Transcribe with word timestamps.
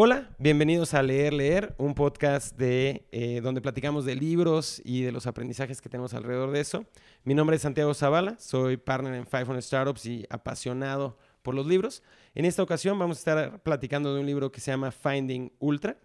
Hola, 0.00 0.30
bienvenidos 0.38 0.94
a 0.94 1.02
Leer 1.02 1.32
Leer, 1.32 1.74
un 1.76 1.92
podcast 1.92 2.56
de, 2.56 3.08
eh, 3.10 3.40
donde 3.42 3.60
platicamos 3.60 4.04
de 4.04 4.14
libros 4.14 4.80
y 4.84 5.02
de 5.02 5.10
los 5.10 5.26
aprendizajes 5.26 5.82
que 5.82 5.88
tenemos 5.88 6.14
alrededor 6.14 6.52
de 6.52 6.60
eso. 6.60 6.84
Mi 7.24 7.34
nombre 7.34 7.56
es 7.56 7.62
Santiago 7.62 7.92
Zavala, 7.94 8.38
soy 8.38 8.76
partner 8.76 9.14
en 9.14 9.24
500 9.24 9.64
Startups 9.64 10.06
y 10.06 10.24
apasionado 10.30 11.18
por 11.42 11.56
los 11.56 11.66
libros. 11.66 12.04
En 12.36 12.44
esta 12.44 12.62
ocasión 12.62 12.96
vamos 12.96 13.16
a 13.16 13.18
estar 13.18 13.62
platicando 13.64 14.14
de 14.14 14.20
un 14.20 14.26
libro 14.26 14.52
que 14.52 14.60
se 14.60 14.70
llama 14.70 14.92
Finding 14.92 15.50
Ultra. 15.58 15.98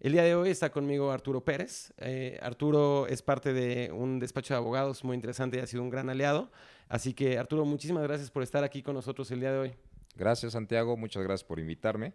El 0.00 0.10
día 0.10 0.24
de 0.24 0.34
hoy 0.34 0.50
está 0.50 0.70
conmigo 0.70 1.12
Arturo 1.12 1.44
Pérez. 1.44 1.92
Eh, 1.98 2.40
Arturo 2.42 3.06
es 3.06 3.22
parte 3.22 3.52
de 3.52 3.92
un 3.92 4.18
despacho 4.18 4.54
de 4.54 4.58
abogados 4.58 5.04
muy 5.04 5.14
interesante 5.14 5.58
y 5.58 5.60
ha 5.60 5.68
sido 5.68 5.84
un 5.84 5.90
gran 5.90 6.10
aliado. 6.10 6.50
Así 6.88 7.14
que 7.14 7.38
Arturo, 7.38 7.64
muchísimas 7.64 8.02
gracias 8.02 8.28
por 8.28 8.42
estar 8.42 8.64
aquí 8.64 8.82
con 8.82 8.96
nosotros 8.96 9.30
el 9.30 9.38
día 9.38 9.52
de 9.52 9.58
hoy. 9.58 9.74
Gracias 10.16 10.54
Santiago, 10.54 10.96
muchas 10.96 11.22
gracias 11.22 11.44
por 11.44 11.60
invitarme. 11.60 12.12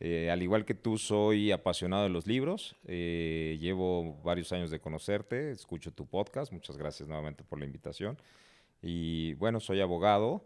Eh, 0.00 0.30
al 0.30 0.42
igual 0.42 0.64
que 0.64 0.74
tú, 0.74 0.98
soy 0.98 1.52
apasionado 1.52 2.02
de 2.02 2.08
los 2.08 2.26
libros. 2.26 2.76
Eh, 2.86 3.56
llevo 3.60 4.20
varios 4.22 4.52
años 4.52 4.70
de 4.70 4.80
conocerte, 4.80 5.50
escucho 5.50 5.92
tu 5.92 6.06
podcast. 6.06 6.52
Muchas 6.52 6.76
gracias 6.76 7.08
nuevamente 7.08 7.44
por 7.44 7.58
la 7.58 7.66
invitación. 7.66 8.18
Y 8.82 9.34
bueno, 9.34 9.60
soy 9.60 9.80
abogado. 9.80 10.44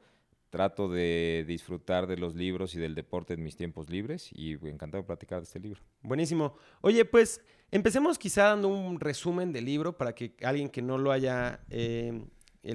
Trato 0.51 0.89
de 0.89 1.45
disfrutar 1.47 2.07
de 2.07 2.17
los 2.17 2.35
libros 2.35 2.75
y 2.75 2.79
del 2.79 2.95
deporte 2.95 3.35
en 3.35 3.43
mis 3.43 3.57
tiempos 3.57 3.91
libres 3.91 4.31
y 4.33 4.53
encantado 4.53 5.03
de 5.03 5.07
platicar 5.07 5.39
de 5.41 5.45
este 5.45 5.59
libro. 5.59 5.81
Buenísimo. 6.03 6.57
Oye, 6.83 7.05
pues 7.05 7.41
empecemos 7.71 8.19
quizá 8.19 8.45
dando 8.45 8.69
un 8.69 9.01
resumen 9.01 9.53
del 9.53 9.65
libro 9.65 9.97
para 9.97 10.15
que 10.15 10.35
alguien 10.43 10.69
que 10.69 10.83
no 10.83 10.99
lo 10.99 11.11
haya 11.11 11.61
eh, 11.69 12.25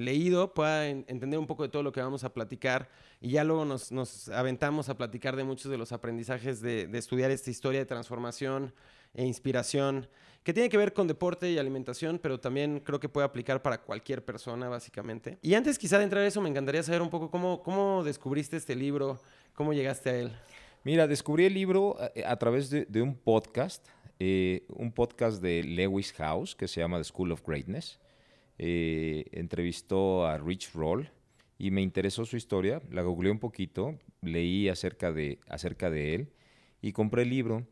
leído 0.00 0.54
pueda 0.54 0.88
entender 0.88 1.38
un 1.38 1.46
poco 1.46 1.62
de 1.62 1.68
todo 1.68 1.82
lo 1.82 1.92
que 1.92 2.00
vamos 2.00 2.24
a 2.24 2.32
platicar 2.32 2.88
y 3.20 3.30
ya 3.30 3.44
luego 3.44 3.64
nos, 3.64 4.28
aventamos 4.30 4.88
a 4.88 4.96
platicar 4.96 5.36
de 5.36 5.44
muchos 5.44 5.70
de 5.70 5.78
los 5.78 5.92
aprendizajes 5.92 6.60
de, 6.60 6.88
estudiar 6.94 7.30
esta 7.30 7.50
historia 7.50 7.80
de 7.80 7.86
transformación 7.86 8.74
e 9.14 9.24
inspiración 9.24 10.08
que 10.42 10.52
tiene 10.52 10.68
que 10.68 10.76
ver 10.76 10.92
con 10.92 11.06
deporte 11.06 11.50
y 11.50 11.58
alimentación, 11.58 12.18
pero 12.18 12.40
también 12.40 12.80
creo 12.80 12.98
que 12.98 13.08
puede 13.08 13.24
aplicar 13.24 13.62
para 13.62 13.80
cualquier 13.80 14.24
persona, 14.24 14.68
básicamente. 14.68 15.38
Y 15.40 15.54
antes 15.54 15.78
quizá 15.78 15.98
de 15.98 16.04
entrar 16.04 16.24
a 16.24 16.26
eso, 16.26 16.40
me 16.40 16.48
encantaría 16.48 16.82
saber 16.82 17.00
un 17.00 17.10
poco 17.10 17.30
cómo, 17.30 18.02
descubriste 18.02 18.56
este 18.56 18.74
libro, 18.74 19.20
cómo 19.54 19.72
llegaste 19.72 20.10
a 20.10 20.16
él. 20.16 20.32
Mira, 20.82 21.06
descubrí 21.06 21.44
el 21.44 21.54
libro 21.54 21.96
eh, 22.16 22.24
a, 22.26 22.36
través 22.36 22.70
de, 22.70 23.02
un 23.02 23.14
podcast, 23.14 23.86
eh, 24.18 24.64
un 24.68 24.90
podcast 24.90 25.40
de 25.40 25.62
Lewis 25.62 26.12
House 26.14 26.56
que 26.56 26.66
se 26.66 26.80
llama 26.80 26.98
The 26.98 27.04
School 27.04 27.30
of 27.30 27.42
Greatness. 27.46 28.00
Eh, 28.64 29.24
entrevistó 29.32 30.24
a 30.24 30.38
Rich 30.38 30.70
Roll 30.72 31.10
y 31.58 31.72
me 31.72 31.82
interesó 31.82 32.24
su 32.24 32.36
historia, 32.36 32.80
la 32.92 33.02
googleé 33.02 33.32
un 33.32 33.40
poquito, 33.40 33.98
leí 34.20 34.68
acerca 34.68 35.10
de, 35.10 35.40
acerca 35.48 35.90
de 35.90 36.14
él 36.14 36.28
y 36.80 36.92
compré 36.92 37.22
el 37.22 37.30
libro. 37.30 37.66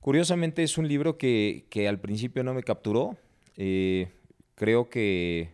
Curiosamente 0.00 0.64
es 0.64 0.78
un 0.78 0.88
libro 0.88 1.16
que, 1.16 1.64
al 1.88 2.00
principio 2.00 2.42
no 2.42 2.54
me 2.54 2.64
capturó. 2.64 3.16
Eh, 3.56 4.08
creo 4.56 4.90
que 4.90 5.50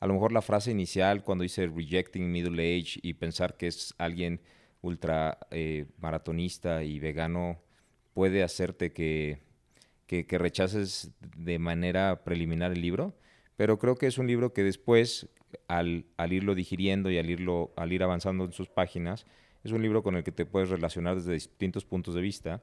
a 0.00 0.06
lo 0.06 0.14
mejor 0.14 0.32
la 0.32 0.40
frase 0.40 0.70
inicial 0.70 1.22
cuando 1.22 1.42
dice 1.42 1.66
rejecting 1.66 2.32
middle 2.32 2.62
age 2.62 3.00
y 3.02 3.12
pensar 3.12 3.58
que 3.58 3.66
es 3.66 3.94
alguien 3.98 4.40
ultra 4.80 5.36
eh, 5.50 5.84
maratonista 5.98 6.82
y 6.82 6.98
vegano 6.98 7.60
puede 8.14 8.42
hacerte 8.42 8.90
que, 8.90 9.42
que, 10.06 10.38
rechaces 10.38 11.10
de 11.36 11.58
manera 11.58 12.24
preliminar 12.24 12.72
el 12.72 12.80
libro. 12.80 13.14
Pero 13.58 13.76
creo 13.76 13.96
que 13.96 14.06
es 14.06 14.18
un 14.18 14.28
libro 14.28 14.52
que 14.52 14.62
después, 14.62 15.28
al, 15.66 16.04
irlo 16.30 16.54
digiriendo 16.54 17.10
y 17.10 17.18
al, 17.18 17.28
irlo, 17.28 17.72
al 17.74 17.92
ir 17.92 18.04
avanzando 18.04 18.44
en 18.44 18.52
sus 18.52 18.68
páginas, 18.68 19.26
es 19.64 19.72
un 19.72 19.82
libro 19.82 20.04
con 20.04 20.14
el 20.14 20.22
que 20.22 20.30
te 20.30 20.46
puedes 20.46 20.70
relacionar 20.70 21.16
desde 21.16 21.32
distintos 21.32 21.84
puntos 21.84 22.14
de 22.14 22.20
vista. 22.20 22.62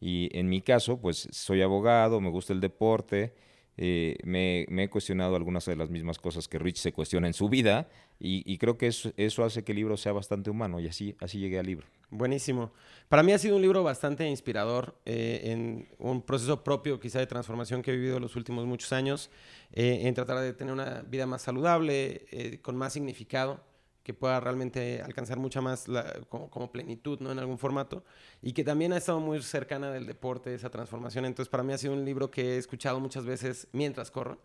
Y 0.00 0.30
en 0.32 0.48
mi 0.48 0.62
caso, 0.62 0.98
pues 0.98 1.28
soy 1.30 1.60
abogado, 1.60 2.22
me 2.22 2.30
gusta 2.30 2.54
el 2.54 2.60
deporte, 2.60 3.34
eh, 3.76 4.16
me, 4.24 4.64
he 4.82 4.88
cuestionado 4.88 5.36
algunas 5.36 5.66
de 5.66 5.76
las 5.76 5.90
mismas 5.90 6.18
cosas 6.18 6.48
que 6.48 6.58
Rich 6.58 6.78
se 6.78 6.94
cuestiona 6.94 7.26
en 7.26 7.34
su 7.34 7.50
vida 7.50 7.90
y, 8.18 8.56
creo 8.56 8.78
que 8.78 8.86
eso, 8.86 9.12
eso, 9.18 9.44
hace 9.44 9.62
que 9.62 9.72
el 9.72 9.76
libro 9.76 9.98
sea 9.98 10.12
bastante 10.12 10.48
humano 10.48 10.80
y 10.80 10.88
así, 10.88 11.16
así 11.20 11.38
llegué 11.38 11.58
al 11.58 11.66
libro. 11.66 11.86
Buenísimo. 12.10 12.72
Para 13.08 13.22
mí 13.22 13.32
ha 13.32 13.38
sido 13.38 13.56
un 13.56 13.62
libro 13.62 13.84
bastante 13.84 14.28
inspirador 14.28 14.96
eh, 15.04 15.42
en 15.44 15.88
un 15.98 16.22
proceso 16.22 16.64
propio 16.64 16.98
quizá 16.98 17.20
de 17.20 17.26
transformación 17.26 17.82
que 17.82 17.92
he 17.92 17.96
vivido 17.96 18.18
los 18.18 18.34
últimos 18.34 18.66
muchos 18.66 18.92
años, 18.92 19.30
eh, 19.72 20.00
en 20.02 20.14
tratar 20.14 20.40
de 20.40 20.52
tener 20.52 20.72
una 20.72 21.02
vida 21.02 21.26
más 21.26 21.42
saludable, 21.42 22.58
con 22.62 22.76
más 22.76 22.92
significado 22.92 23.60
que 24.02 24.14
pueda 24.14 24.40
realmente 24.40 25.02
alcanzar 25.02 25.38
mucha 25.38 25.60
más 25.60 25.86
como, 26.28 26.72
plenitud 26.72 27.20
¿no? 27.20 27.30
en 27.30 27.38
algún 27.38 27.58
formato 27.58 28.02
y 28.42 28.52
que 28.52 28.64
también 28.64 28.92
ha 28.92 28.96
estado 28.96 29.20
muy 29.20 29.42
cercana 29.42 29.90
del 29.90 30.06
deporte, 30.06 30.54
esa 30.54 30.70
transformación. 30.70 31.26
Entonces, 31.26 31.50
para 31.50 31.62
mí 31.62 31.72
ha 31.72 31.78
sido 31.78 31.92
un 31.92 32.04
libro 32.04 32.30
que 32.30 32.54
he 32.54 32.56
escuchado 32.56 32.98
muchas 32.98 33.24
veces 33.24 33.68
mientras 33.72 34.10
corro. 34.10 34.40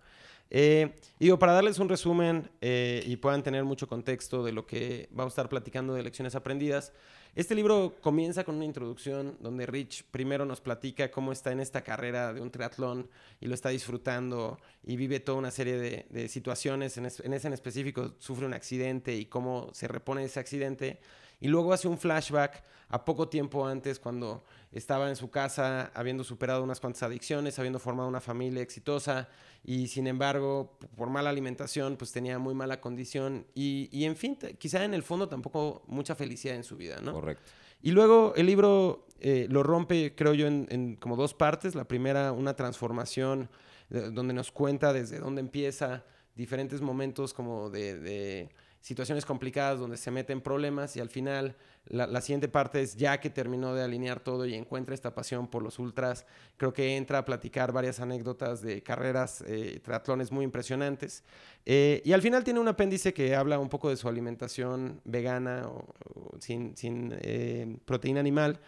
Eh, 0.52 0.94
digo, 1.20 1.40
para 1.40 1.54
darles 1.54 1.80
un 1.80 1.90
resumen 1.90 2.52
eh, 2.62 3.04
y 3.06 3.16
puedan 3.18 3.42
tener 3.42 3.64
mucho 3.64 3.88
contexto 3.88 4.44
de 4.44 4.52
lo 4.52 4.68
que 4.68 5.10
vamos 5.12 5.32
a 5.32 5.34
estar 5.34 5.50
platicando 5.50 5.96
de 5.96 6.04
lecciones 6.04 6.36
aprendidas, 6.36 6.94
este 7.36 7.54
libro 7.54 7.98
comienza 8.00 8.46
con 8.46 8.56
una 8.56 8.64
introducción 8.64 9.38
donde 9.42 9.66
Rich 9.66 10.06
primero 10.10 10.46
nos 10.46 10.62
platica 10.62 11.12
cómo 11.12 11.34
está 11.34 11.52
en 11.52 11.60
esta 11.60 11.82
carrera 11.82 12.34
de 12.34 12.40
un 12.40 12.50
triatlón 12.50 13.10
y 13.42 13.48
lo 13.48 13.56
está 13.56 13.70
disfrutando 13.70 14.58
y 14.84 14.96
vive 14.96 15.20
toda 15.20 15.38
una 15.38 15.52
serie 15.52 16.06
de, 16.10 16.30
situaciones. 16.30 16.98
En, 16.98 17.06
ese 17.06 17.48
en 17.48 17.54
específico 17.54 18.14
sufre 18.20 18.46
un 18.46 18.54
accidente 18.54 19.14
y 19.14 19.26
cómo 19.26 19.70
se 19.74 19.90
repone 19.90 20.24
ese 20.24 20.40
accidente. 20.40 21.02
Y 21.42 21.50
luego 21.50 21.74
hace 21.74 21.90
un 21.90 21.98
flashback 21.98 22.64
a 22.88 23.04
poco 23.04 23.28
tiempo 23.28 23.68
antes 23.68 24.00
cuando 24.00 24.46
estaba 24.72 25.10
en 25.10 25.18
su 25.18 25.30
casa 25.30 25.92
habiendo 25.94 26.24
superado 26.24 26.64
unas 26.64 26.80
cuantas 26.80 27.04
adicciones, 27.04 27.60
habiendo 27.60 27.80
formado 27.80 28.08
una 28.08 28.22
familia 28.22 28.62
exitosa 28.62 29.28
y 29.64 29.88
sin 29.88 30.08
embargo 30.08 30.78
por 30.96 31.10
mala 31.10 31.32
alimentación 31.32 31.98
pues 31.98 32.12
tenía 32.12 32.38
muy 32.40 32.54
mala 32.54 32.80
condición 32.80 33.48
y, 33.56 33.90
y 33.92 34.06
en 34.06 34.16
fin, 34.16 34.38
quizá 34.58 34.84
en 34.86 34.94
el 34.94 35.04
fondo 35.04 35.28
tampoco 35.28 35.84
mucha 35.88 36.16
felicidad 36.16 36.56
en 36.56 36.64
su 36.64 36.78
vida, 36.78 37.02
¿no? 37.02 37.14
Correcto. 37.26 37.52
Y 37.82 37.92
luego 37.92 38.34
el 38.36 38.46
libro 38.46 39.08
eh, 39.20 39.48
lo 39.50 39.64
rompe, 39.64 40.14
creo 40.16 40.34
yo, 40.34 40.48
en, 40.48 40.98
como 41.00 41.16
dos 41.16 41.34
partes. 41.34 41.74
La 41.74 41.88
primera, 41.88 42.32
una 42.32 42.56
transformación 42.56 43.50
eh, 43.90 44.10
donde 44.12 44.34
nos 44.34 44.52
cuenta 44.52 44.94
desde 44.94 45.20
dónde 45.20 45.42
empieza 45.42 46.06
diferentes 46.36 46.82
momentos 46.82 47.34
como 47.34 47.70
de 47.70 48.50
situaciones 48.86 49.26
complicadas 49.26 49.80
donde 49.80 49.98
se 49.98 50.12
meten 50.12 50.42
problemas 50.42 50.96
y 50.96 51.00
al 51.00 51.10
final 51.10 51.56
la, 51.88 52.22
siguiente 52.22 52.48
parte 52.48 52.84
es 52.84 52.96
ya 52.96 53.20
que 53.20 53.32
terminó 53.32 53.74
de 53.74 53.84
alinear 53.84 54.20
todo 54.20 54.46
y 54.46 54.54
encuentra 54.54 54.94
esta 54.94 55.16
pasión 55.16 55.48
por 55.48 55.64
los 55.64 55.80
ultras, 55.80 56.28
creo 56.56 56.72
que 56.72 56.96
entra 56.96 57.18
a 57.18 57.26
platicar 57.26 57.72
varias 57.72 58.00
anécdotas 58.00 58.62
de 58.62 58.84
carreras, 58.84 59.44
eh, 59.48 59.80
triatlones 59.84 60.32
muy 60.32 60.46
impresionantes. 60.46 61.24
Eh, 61.66 62.04
y 62.06 62.14
al 62.14 62.22
final 62.22 62.44
tiene 62.44 62.60
un 62.60 62.68
apéndice 62.68 63.12
que 63.12 63.36
habla 63.36 63.58
un 63.58 63.70
poco 63.70 63.90
de 63.90 63.98
su 63.98 64.08
alimentación 64.08 65.02
vegana 65.04 65.68
o, 65.68 66.38
sin, 66.40 66.78
sin 66.78 67.12
eh, 67.22 67.78
proteína 67.86 68.20
animal 68.20 68.60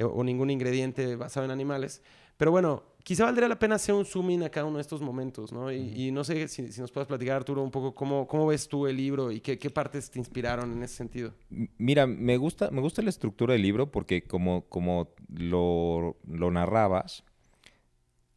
o 0.00 0.22
ningún 0.22 0.50
ingrediente 0.50 1.16
basado 1.16 1.46
en 1.46 1.50
animales. 1.50 2.00
Pero 2.36 2.52
bueno, 2.52 2.84
quizá 3.04 3.26
valdría 3.26 3.48
la 3.48 3.58
pena 3.58 3.76
hacer 3.76 3.94
un 3.94 4.04
zoom 4.04 4.30
in 4.30 4.42
a 4.42 4.50
cada 4.50 4.66
uno 4.66 4.78
de 4.78 4.82
estos 4.82 5.00
momentos, 5.00 5.52
¿no? 5.52 5.70
Y, 5.70 6.10
no 6.10 6.24
sé 6.24 6.48
si, 6.48 6.62
nos 6.80 6.90
puedes 6.90 7.06
platicar, 7.06 7.36
Arturo, 7.36 7.62
un 7.62 7.70
poco 7.70 7.94
cómo, 7.94 8.26
cómo 8.26 8.46
ves 8.46 8.66
tú 8.66 8.86
el 8.86 8.96
libro 8.96 9.30
y 9.30 9.40
qué, 9.40 9.70
partes 9.70 10.10
te 10.10 10.18
inspiraron 10.18 10.72
en 10.72 10.82
ese 10.82 10.96
sentido. 10.96 11.34
Mira, 11.78 12.06
me 12.06 12.36
gusta, 12.38 12.70
me 12.70 12.80
gusta 12.80 13.02
la 13.02 13.10
estructura 13.10 13.52
del 13.52 13.62
libro 13.62 13.92
porque 13.92 14.24
como, 14.24 14.64
como 14.68 15.14
lo, 15.28 16.16
narrabas, 16.26 17.24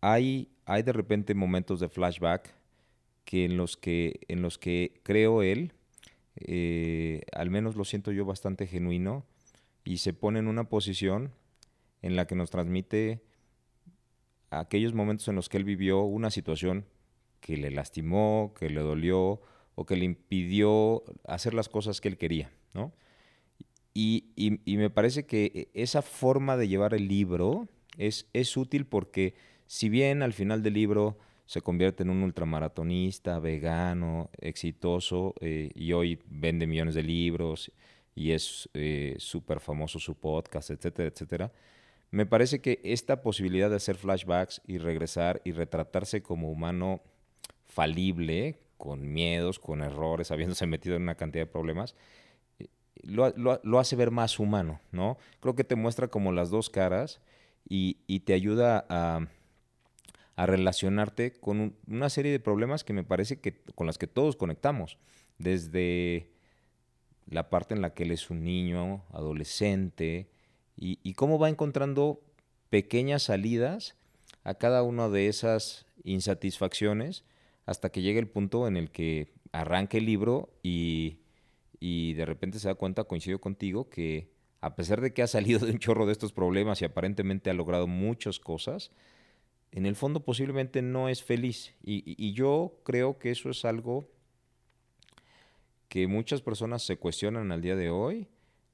hay, 0.02 0.50
hay 0.66 0.84
de 0.84 0.94
repente 0.94 1.34
momentos 1.34 1.80
de 1.80 1.90
flashback 1.90 2.54
que 3.24 3.46
en 3.46 3.58
los 3.58 3.78
que, 3.78 4.20
en 4.28 4.42
los 4.42 4.58
que 4.58 5.00
creo 5.04 5.44
él, 5.44 5.74
eh, 6.36 7.22
al 7.32 7.50
menos 7.50 7.76
lo 7.76 7.86
siento 7.86 8.12
yo 8.12 8.26
bastante 8.26 8.68
genuino, 8.68 9.26
y 9.86 10.00
se 10.00 10.12
pone 10.12 10.40
en 10.40 10.48
una 10.48 10.66
posición 10.66 11.32
en 12.02 12.18
la 12.18 12.28
que 12.28 12.36
nos 12.36 12.50
transmite 12.50 13.22
aquellos 14.50 14.94
momentos 14.94 15.28
en 15.28 15.36
los 15.36 15.50
que 15.50 15.58
él 15.58 15.64
vivió 15.64 16.02
una 16.02 16.32
situación 16.32 16.86
que 17.40 17.58
le 17.58 17.72
lastimó, 17.72 18.54
que 18.58 18.70
le 18.70 18.82
dolió 18.82 19.42
o 19.76 19.86
que 19.86 19.96
le 19.96 20.06
impidió 20.06 21.04
hacer 21.26 21.54
las 21.54 21.70
cosas 21.70 22.02
que 22.02 22.08
él 22.08 22.18
quería, 22.18 22.52
¿no? 22.74 22.94
Y, 23.94 24.26
me 24.66 24.92
parece 24.92 25.26
que 25.26 25.70
esa 25.74 26.04
forma 26.04 26.56
de 26.56 26.68
llevar 26.68 26.94
el 26.94 27.08
libro 27.08 27.68
es, 27.98 28.30
es 28.34 28.56
útil 28.56 28.86
porque 28.86 29.34
si 29.66 29.90
bien 29.90 30.22
al 30.22 30.34
final 30.34 30.62
del 30.62 30.76
libro 30.76 31.18
se 31.48 31.62
convierte 31.62 32.04
en 32.04 32.12
un 32.12 32.22
ultramaratonista, 32.22 33.40
vegano, 33.40 34.30
exitoso, 34.38 35.34
eh, 35.40 35.72
y 35.74 35.94
hoy 35.94 36.20
vende 36.30 36.68
millones 36.68 36.94
de 36.94 37.04
libros 37.04 37.72
y 38.14 38.32
es 38.32 38.70
eh, 38.74 39.16
súper 39.18 39.62
famoso 39.62 39.98
su 39.98 40.16
podcast, 40.16 40.70
etcétera, 40.70 41.10
etcétera, 41.10 41.52
me 42.12 42.26
parece 42.26 42.62
que 42.62 42.80
esta 42.84 43.22
posibilidad 43.22 43.70
de 43.70 43.76
hacer 43.76 43.98
flashbacks 43.98 44.62
y 44.66 44.78
regresar 44.78 45.42
y 45.44 45.52
retratarse 45.52 46.22
como 46.22 46.50
humano 46.50 47.02
falible, 47.66 48.60
con 48.78 49.12
miedos, 49.12 49.60
con 49.60 49.82
errores, 49.82 50.32
habiéndose 50.32 50.66
metido 50.68 50.96
en 50.96 51.04
una 51.04 51.16
cantidad 51.16 51.46
de 51.46 51.52
problemas, 51.52 51.96
eh, 52.60 52.68
lo, 53.04 53.80
hace 53.80 53.96
ver 53.96 54.12
más 54.12 54.40
humano, 54.40 54.80
¿no? 54.92 55.18
Creo 55.40 55.56
que 55.56 55.64
te 55.64 55.76
muestra 55.76 56.08
como 56.08 56.32
las 56.32 56.50
dos 56.50 56.70
caras 56.70 57.20
y, 57.68 57.96
te 58.22 58.34
ayuda 58.34 58.86
a, 58.90 59.28
relacionarte 60.38 61.32
con 61.32 61.76
una 61.88 62.10
serie 62.10 62.32
de 62.32 62.40
problemas 62.40 62.84
que 62.84 62.94
me 62.94 63.04
parece 63.04 63.40
que 63.40 63.60
con 63.74 63.88
las 63.88 63.98
que 63.98 64.06
todos 64.06 64.36
conectamos, 64.36 65.00
desde 65.40 66.30
la 67.28 67.50
parte 67.50 67.74
en 67.74 67.82
la 67.82 67.94
que 67.94 68.04
él 68.04 68.12
es 68.12 68.30
un 68.30 68.44
niño, 68.44 69.04
adolescente, 69.12 70.30
y, 70.78 71.14
cómo 71.14 71.40
va 71.40 71.50
encontrando 71.50 72.22
pequeñas 72.70 73.24
salidas 73.24 73.96
a 74.44 74.56
cada 74.56 74.84
una 74.84 75.10
de 75.10 75.28
esas 75.28 75.86
insatisfacciones 76.04 77.24
hasta 77.66 77.90
que 77.90 78.02
llega 78.02 78.20
el 78.20 78.28
punto 78.28 78.68
en 78.68 78.78
el 78.78 78.92
que 78.92 79.34
arranca 79.52 79.98
el 79.98 80.06
libro 80.06 80.50
y, 80.64 81.18
y 81.80 82.14
de 82.14 82.26
repente 82.26 82.60
se 82.60 82.68
da 82.68 82.76
cuenta, 82.76 83.06
coincido 83.06 83.40
contigo, 83.40 83.90
que 83.90 84.30
a 84.62 84.76
pesar 84.76 85.02
de 85.02 85.14
que 85.14 85.22
ha 85.22 85.28
salido 85.28 85.60
de 85.66 85.72
un 85.72 85.80
chorro 85.80 86.06
de 86.06 86.12
estos 86.12 86.32
problemas 86.32 86.82
y 86.82 86.86
aparentemente 86.86 87.50
ha 87.50 87.54
logrado 87.54 87.88
muchas 87.88 88.40
cosas, 88.40 88.92
en 89.72 89.86
el 89.86 89.96
fondo 89.96 90.24
posiblemente 90.24 90.82
no 90.82 91.10
es 91.10 91.24
feliz. 91.24 91.74
Y, 91.84 92.34
yo 92.34 92.80
creo 92.84 93.20
que 93.20 93.32
eso 93.32 93.50
es 93.50 93.66
algo 93.66 94.10
que 95.90 96.08
muchas 96.08 96.42
personas 96.42 96.84
se 96.84 96.98
cuestionan 96.98 97.52
al 97.52 97.62
día 97.62 97.76
de 97.76 97.90
hoy. 97.90 98.28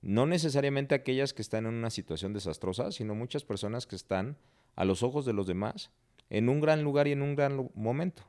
No 0.04 0.26
necesariamente 0.26 0.94
aquellas 0.94 1.34
que 1.34 1.42
están 1.42 1.66
en 1.66 1.74
una 1.74 1.90
situación 1.90 2.34
desastrosa, 2.34 2.92
sino 2.92 3.16
muchas 3.16 3.44
personas 3.44 3.88
que 3.88 3.96
están 3.96 4.38
a 4.76 4.86
los 4.86 5.02
ojos 5.02 5.26
de 5.26 5.34
los 5.34 5.48
demás 5.48 5.92
en 6.30 6.50
un 6.50 6.60
gran 6.60 6.84
lugar 6.84 7.08
y 7.08 7.14
en 7.14 7.22
un 7.22 7.36
gran 7.36 7.72
momento. 7.74 8.24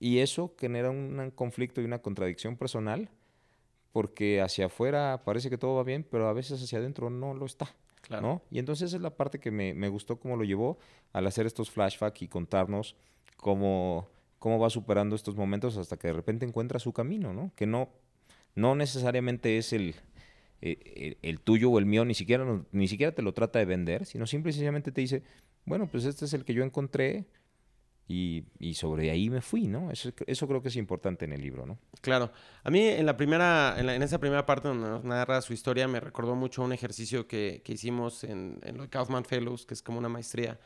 Y 0.00 0.18
eso 0.18 0.54
genera 0.58 0.90
un 0.90 1.30
conflicto 1.34 1.80
y 1.80 1.84
una 1.84 2.00
contradicción 2.00 2.56
personal 2.56 3.10
porque 3.92 4.40
hacia 4.40 4.66
afuera 4.66 5.22
parece 5.24 5.50
que 5.50 5.58
todo 5.58 5.74
va 5.74 5.82
bien, 5.82 6.06
pero 6.08 6.28
a 6.28 6.32
veces 6.32 6.62
hacia 6.62 6.78
adentro 6.78 7.10
no 7.10 7.34
lo 7.34 7.46
está. 7.46 7.74
¿no? 8.08 8.40
Y 8.50 8.58
entonces 8.58 8.94
es 8.94 9.00
la 9.00 9.10
parte 9.10 9.38
que 9.38 9.50
me, 9.50 9.74
me, 9.74 9.88
gustó 9.88 10.18
cómo 10.18 10.36
lo 10.36 10.44
llevó 10.44 10.78
al 11.12 11.26
hacer 11.26 11.46
estos 11.46 11.70
flashbacks 11.70 12.22
y 12.22 12.28
contarnos 12.28 12.96
cómo, 13.36 14.08
cómo 14.38 14.58
va 14.58 14.70
superando 14.70 15.14
estos 15.14 15.36
momentos 15.36 15.76
hasta 15.76 15.98
que 15.98 16.08
de 16.08 16.14
repente 16.14 16.46
encuentra 16.46 16.78
su 16.78 16.92
camino, 16.92 17.34
¿no? 17.34 17.52
Que 17.54 17.66
no, 17.66 17.90
no 18.54 18.74
necesariamente 18.74 19.58
es 19.58 19.74
el, 19.74 19.94
eh, 20.60 21.16
el, 21.22 21.40
tuyo 21.40 21.70
o 21.70 21.78
el 21.78 21.86
mío, 21.86 22.04
ni 22.04 22.14
siquiera, 22.14 22.44
ni 22.72 22.88
siquiera 22.88 23.14
te 23.14 23.22
lo 23.22 23.32
trata 23.32 23.58
de 23.58 23.64
vender, 23.64 24.06
sino 24.06 24.26
simple 24.26 24.50
y 24.50 24.52
sencillamente 24.52 24.92
te 24.92 25.00
dice, 25.00 25.22
bueno, 25.64 25.88
pues 25.88 26.04
este 26.04 26.24
es 26.24 26.32
el 26.34 26.44
que 26.44 26.54
yo 26.54 26.64
encontré, 26.64 27.26
y, 28.10 28.74
sobre 28.74 29.10
ahí 29.10 29.28
me 29.28 29.42
fui, 29.42 29.66
¿no? 29.66 29.90
Eso, 29.90 30.10
eso, 30.26 30.48
creo 30.48 30.62
que 30.62 30.68
es 30.68 30.76
importante 30.76 31.26
en 31.26 31.34
el 31.34 31.42
libro, 31.42 31.66
¿no? 31.66 31.78
Claro. 32.00 32.32
A 32.64 32.70
mí 32.70 32.80
en 32.80 33.04
la 33.04 33.18
primera, 33.18 33.76
en, 33.78 34.02
esa 34.02 34.18
primera 34.18 34.46
parte 34.46 34.68
donde 34.68 34.88
nos 34.88 35.04
narra 35.04 35.42
su 35.42 35.52
historia, 35.52 35.86
me 35.88 36.00
recordó 36.00 36.34
mucho 36.34 36.62
un 36.62 36.72
ejercicio 36.72 37.28
que, 37.28 37.60
que 37.62 37.74
hicimos 37.74 38.24
en, 38.24 38.60
en 38.62 38.78
los 38.78 38.88
Kaufman 38.88 39.26
Fellows, 39.26 39.66
que 39.66 39.74
es 39.74 39.82
como 39.82 39.98
una 39.98 40.08
maestría. 40.08 40.58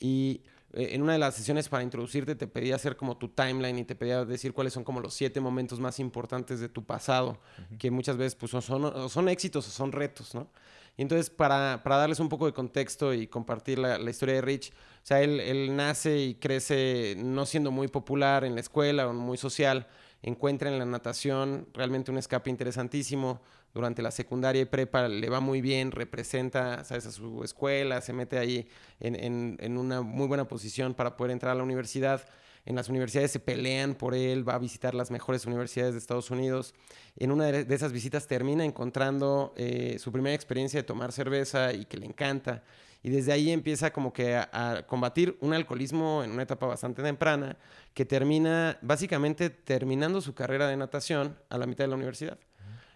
Y 0.00 0.42
en 0.72 1.02
una 1.02 1.14
de 1.14 1.18
las 1.18 1.34
sesiones 1.34 1.68
para 1.68 1.82
introducirte 1.82 2.34
te 2.34 2.46
pedía 2.46 2.76
hacer 2.76 2.96
como 2.96 3.16
tu 3.16 3.28
timeline 3.28 3.78
y 3.78 3.84
te 3.84 3.94
pedía 3.94 4.24
decir 4.24 4.52
cuáles 4.52 4.72
son 4.72 4.84
como 4.84 5.00
los 5.00 5.14
siete 5.14 5.40
momentos 5.40 5.80
más 5.80 5.98
importantes 5.98 6.60
de 6.60 6.68
tu 6.68 6.84
pasado, 6.84 7.38
que 7.78 7.90
muchas 7.90 8.16
veces 8.16 8.36
pues, 8.36 8.52
son, 8.52 9.10
son 9.10 9.28
éxitos 9.28 9.66
o 9.66 9.70
son 9.70 9.92
retos, 9.92 10.34
¿no? 10.34 10.48
Y 10.96 11.02
entonces, 11.02 11.30
para, 11.30 11.82
para, 11.82 11.96
darles 11.96 12.20
un 12.20 12.28
poco 12.28 12.46
de 12.46 12.52
contexto 12.52 13.14
y 13.14 13.26
compartir 13.26 13.78
la, 13.78 13.96
la 13.96 14.10
historia 14.10 14.34
de 14.34 14.40
Rich, 14.42 14.70
o 14.70 15.06
sea, 15.06 15.22
él, 15.22 15.40
él, 15.40 15.74
nace 15.74 16.18
y 16.18 16.34
crece 16.34 17.14
no 17.16 17.46
siendo 17.46 17.70
muy 17.70 17.88
popular 17.88 18.44
en 18.44 18.54
la 18.54 18.60
escuela 18.60 19.08
o 19.08 19.12
muy 19.12 19.38
social, 19.38 19.86
encuentra 20.22 20.70
en 20.70 20.78
la 20.78 20.86
natación 20.86 21.68
realmente 21.74 22.10
un 22.10 22.18
escape 22.18 22.50
interesantísimo. 22.50 23.40
Durante 23.72 24.02
la 24.02 24.10
secundaria 24.10 24.62
y 24.62 24.64
prepa 24.64 25.06
le 25.06 25.28
va 25.28 25.38
muy 25.38 25.60
bien, 25.60 25.92
representa 25.92 26.80
a 26.80 27.00
su 27.00 27.44
escuela, 27.44 28.00
se 28.00 28.12
mete 28.12 28.36
ahí 28.36 28.68
en, 28.98 29.14
en, 29.14 29.56
en 29.60 29.78
una 29.78 30.02
muy 30.02 30.26
buena 30.26 30.48
posición 30.48 30.92
para 30.92 31.16
poder 31.16 31.30
entrar 31.30 31.52
a 31.52 31.54
la 31.54 31.62
universidad 31.62 32.26
en 32.66 32.76
las 32.76 32.88
universidades 32.88 33.30
se 33.30 33.40
pelean 33.40 33.94
por 33.94 34.14
él, 34.14 34.46
va 34.48 34.54
a 34.54 34.58
visitar 34.58 34.94
las 34.94 35.10
mejores 35.10 35.46
universidades 35.46 35.94
de 35.94 35.98
Estados 35.98 36.30
Unidos. 36.30 36.74
En 37.16 37.32
una 37.32 37.46
de 37.46 37.74
esas 37.74 37.92
visitas 37.92 38.26
termina 38.26 38.64
encontrando 38.64 39.54
eh, 39.56 39.96
su 39.98 40.12
primera 40.12 40.34
experiencia 40.34 40.80
de 40.80 40.84
tomar 40.84 41.12
cerveza 41.12 41.72
y 41.72 41.86
que 41.86 41.96
le 41.96 42.06
encanta. 42.06 42.62
Y 43.02 43.10
desde 43.10 43.32
ahí 43.32 43.50
empieza 43.50 43.92
como 43.92 44.12
que 44.12 44.36
a, 44.36 44.84
combatir 44.86 45.36
un 45.40 45.54
alcoholismo 45.54 46.22
en 46.22 46.32
una 46.32 46.42
etapa 46.42 46.66
bastante 46.66 47.02
temprana, 47.02 47.56
que 47.94 48.04
termina 48.04 48.78
básicamente 48.82 49.50
terminando 49.50 50.20
su 50.20 50.34
carrera 50.34 50.68
de 50.68 50.76
natación 50.76 51.36
a 51.48 51.58
la 51.58 51.66
mitad 51.66 51.84
de 51.84 51.88
la 51.88 51.96
universidad. 51.96 52.38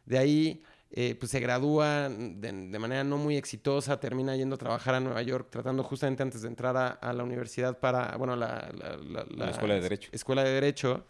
De 0.05 0.19
ahí 0.19 0.63
eh, 0.97 1.17
pues 1.19 1.33
se 1.33 1.41
gradúa 1.41 2.09
de, 2.09 2.79
manera 2.79 3.03
no 3.03 3.19
muy 3.19 3.37
exitosa, 3.37 3.99
termina 3.99 4.37
yendo 4.37 4.55
a 4.55 4.59
trabajar 4.59 4.95
a 4.95 5.01
Nueva 5.01 5.23
York, 5.23 5.49
tratando 5.51 5.83
justamente 5.83 6.23
antes 6.23 6.43
de 6.43 6.49
entrar 6.49 6.77
a, 6.77 7.13
la 7.13 7.25
universidad 7.25 7.81
para, 7.81 8.17
bueno, 8.17 8.37
la, 8.37 8.71
la, 9.35 9.51
Escuela 9.51 9.75
de 9.75 9.81
Derecho. 9.81 10.11
Escuela 10.13 10.45
de 10.45 10.51
Derecho. 10.51 11.05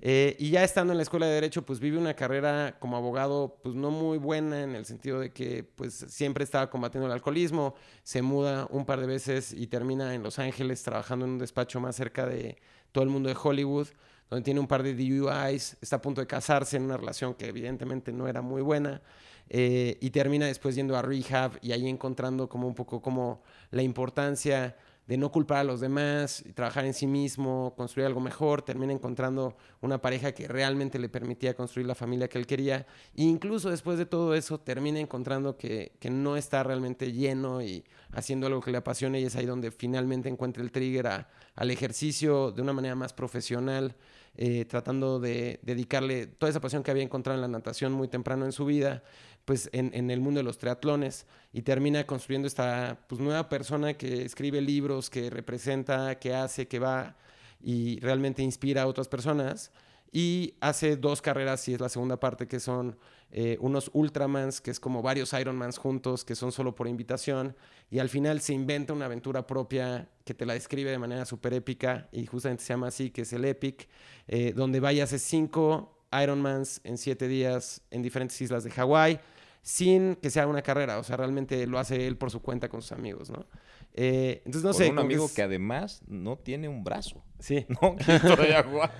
Eh, 0.00 0.36
y 0.38 0.50
ya 0.50 0.62
estando 0.62 0.92
en 0.92 0.98
la 0.98 1.02
Escuela 1.02 1.26
de 1.26 1.34
Derecho, 1.34 1.62
pues 1.62 1.80
vive 1.80 1.96
una 1.96 2.14
carrera 2.14 2.76
como 2.78 2.96
abogado, 2.96 3.58
pues 3.62 3.74
no 3.74 3.90
muy 3.90 4.18
buena 4.18 4.62
en 4.62 4.74
el 4.74 4.84
sentido 4.84 5.20
de 5.20 5.30
que 5.30 5.64
pues 5.64 5.94
siempre 6.08 6.44
estaba 6.44 6.68
combatiendo 6.68 7.06
el 7.06 7.12
alcoholismo, 7.12 7.74
se 8.02 8.20
muda 8.20 8.66
un 8.70 8.84
par 8.84 9.00
de 9.00 9.06
veces 9.06 9.52
y 9.52 9.66
termina 9.68 10.14
en 10.14 10.22
Los 10.22 10.38
Ángeles 10.38 10.82
trabajando 10.82 11.24
en 11.24 11.32
un 11.32 11.38
despacho 11.38 11.80
más 11.80 11.96
cerca 11.96 12.26
de 12.26 12.58
todo 12.92 13.04
el 13.04 13.10
mundo 13.10 13.28
de 13.28 13.36
Hollywood 13.42 13.88
donde 14.28 14.42
tiene 14.42 14.60
un 14.60 14.66
par 14.66 14.82
de 14.82 14.94
DUIs, 14.94 15.76
está 15.80 15.96
a 15.96 16.02
punto 16.02 16.20
de 16.20 16.26
casarse 16.26 16.76
en 16.76 16.84
una 16.84 16.96
relación 16.96 17.34
que 17.34 17.46
evidentemente 17.46 18.12
no 18.12 18.26
era 18.26 18.42
muy 18.42 18.60
buena, 18.62 19.00
eh, 19.48 19.96
y 20.00 20.10
termina 20.10 20.46
después 20.46 20.74
yendo 20.74 20.96
a 20.96 21.02
rehab 21.02 21.52
y 21.62 21.70
ahí 21.70 21.88
encontrando 21.88 22.48
como 22.48 22.66
un 22.66 22.74
poco 22.74 23.00
como 23.00 23.42
la 23.70 23.82
importancia 23.82 24.76
de 25.06 25.16
no 25.16 25.30
culpar 25.30 25.58
a 25.58 25.64
los 25.64 25.80
demás, 25.80 26.44
trabajar 26.54 26.84
en 26.84 26.94
sí 26.94 27.06
mismo, 27.06 27.74
construir 27.76 28.06
algo 28.06 28.20
mejor, 28.20 28.62
termina 28.62 28.92
encontrando 28.92 29.56
una 29.80 30.00
pareja 30.00 30.32
que 30.32 30.48
realmente 30.48 30.98
le 30.98 31.08
permitía 31.08 31.54
construir 31.54 31.86
la 31.86 31.94
familia 31.94 32.28
que 32.28 32.38
él 32.38 32.46
quería, 32.46 32.86
e 33.14 33.22
incluso 33.22 33.70
después 33.70 33.98
de 33.98 34.06
todo 34.06 34.34
eso 34.34 34.58
termina 34.58 34.98
encontrando 34.98 35.56
que, 35.56 35.92
que, 36.00 36.10
no 36.10 36.36
está 36.36 36.62
realmente 36.62 37.12
lleno 37.12 37.62
y 37.62 37.84
haciendo 38.12 38.46
algo 38.46 38.60
que 38.60 38.70
le 38.70 38.78
apasiona 38.78 39.18
y 39.18 39.24
es 39.24 39.36
ahí 39.36 39.46
donde 39.46 39.70
finalmente 39.70 40.28
encuentra 40.28 40.62
el 40.62 40.72
trigger 40.72 41.26
al 41.54 41.70
ejercicio 41.70 42.50
de 42.50 42.62
una 42.62 42.72
manera 42.72 42.94
más 42.94 43.12
profesional 43.12 43.94
eh, 44.38 44.66
tratando 44.66 45.18
de 45.18 45.60
dedicarle 45.62 46.26
toda 46.26 46.50
esa 46.50 46.60
pasión 46.60 46.82
que 46.82 46.90
había 46.90 47.02
encontrado 47.02 47.36
en 47.38 47.40
la 47.40 47.48
natación 47.48 47.92
muy 47.92 48.06
temprano 48.06 48.44
en 48.44 48.52
su 48.52 48.66
vida, 48.66 49.02
pues 49.46 49.70
en, 49.72 50.10
el 50.10 50.20
mundo 50.20 50.40
de 50.40 50.44
los 50.44 50.58
triatlones 50.58 51.24
y 51.52 51.62
termina 51.62 52.04
construyendo 52.04 52.48
esta 52.48 52.98
pues, 53.08 53.20
nueva 53.20 53.48
persona 53.48 53.94
que 53.94 54.24
escribe 54.24 54.60
libros, 54.60 55.08
que 55.08 55.30
representa, 55.30 56.18
que 56.18 56.34
hace, 56.34 56.66
que 56.66 56.80
va 56.80 57.16
y 57.62 57.98
realmente 58.00 58.42
inspira 58.42 58.82
a 58.82 58.86
otras 58.86 59.08
personas. 59.08 59.70
Y 60.12 60.54
hace 60.60 60.96
dos 60.96 61.22
carreras, 61.22 61.68
y 61.68 61.74
es 61.74 61.80
la 61.80 61.88
segunda 61.88 62.18
parte, 62.18 62.48
que 62.48 62.58
son 62.58 62.96
eh, 63.30 63.56
unos 63.60 63.90
Ultramans, 63.92 64.60
que 64.60 64.70
es 64.70 64.80
como 64.80 65.02
varios 65.02 65.32
Ironmans 65.32 65.78
juntos, 65.78 66.24
que 66.24 66.34
son 66.34 66.52
solo 66.52 66.74
por 66.74 66.88
invitación, 66.88 67.54
y 67.90 67.98
al 67.98 68.08
final 68.08 68.40
se 68.40 68.52
inventa 68.52 68.92
una 68.92 69.06
aventura 69.06 69.46
propia 69.46 70.08
que 70.24 70.32
te 70.32 70.46
la 70.46 70.54
describe 70.54 70.90
de 70.90 70.98
manera 70.98 71.24
súper 71.24 71.54
épica, 71.54 72.08
y 72.12 72.26
justamente 72.26 72.64
se 72.64 72.72
llama 72.72 72.88
así, 72.88 73.10
que 73.10 73.22
es 73.22 73.32
el 73.32 73.44
Epic, 73.44 73.88
eh, 74.26 74.52
donde 74.56 74.80
vaya 74.80 75.04
hace 75.04 75.18
cinco 75.18 75.96
Ironmans 76.12 76.80
en 76.84 76.98
siete 76.98 77.28
días 77.28 77.82
en 77.90 78.02
diferentes 78.02 78.40
islas 78.40 78.64
de 78.64 78.70
Hawái, 78.70 79.20
sin 79.66 80.14
que 80.14 80.30
sea 80.30 80.46
una 80.46 80.62
carrera, 80.62 80.96
o 81.00 81.02
sea, 81.02 81.16
realmente 81.16 81.66
lo 81.66 81.80
hace 81.80 82.06
él 82.06 82.16
por 82.16 82.30
su 82.30 82.40
cuenta 82.40 82.68
con 82.68 82.82
sus 82.82 82.92
amigos, 82.92 83.30
¿no? 83.30 83.46
Eh, 83.94 84.42
entonces, 84.44 84.62
no 84.62 84.72
sé. 84.72 84.88
Un 84.88 85.00
amigo 85.00 85.28
que, 85.34 85.42
además 85.42 86.02
no 86.06 86.38
tiene 86.38 86.68
un 86.68 86.84
brazo. 86.84 87.24
Sí. 87.40 87.66
¿No? 87.82 87.96
agua. 88.56 88.92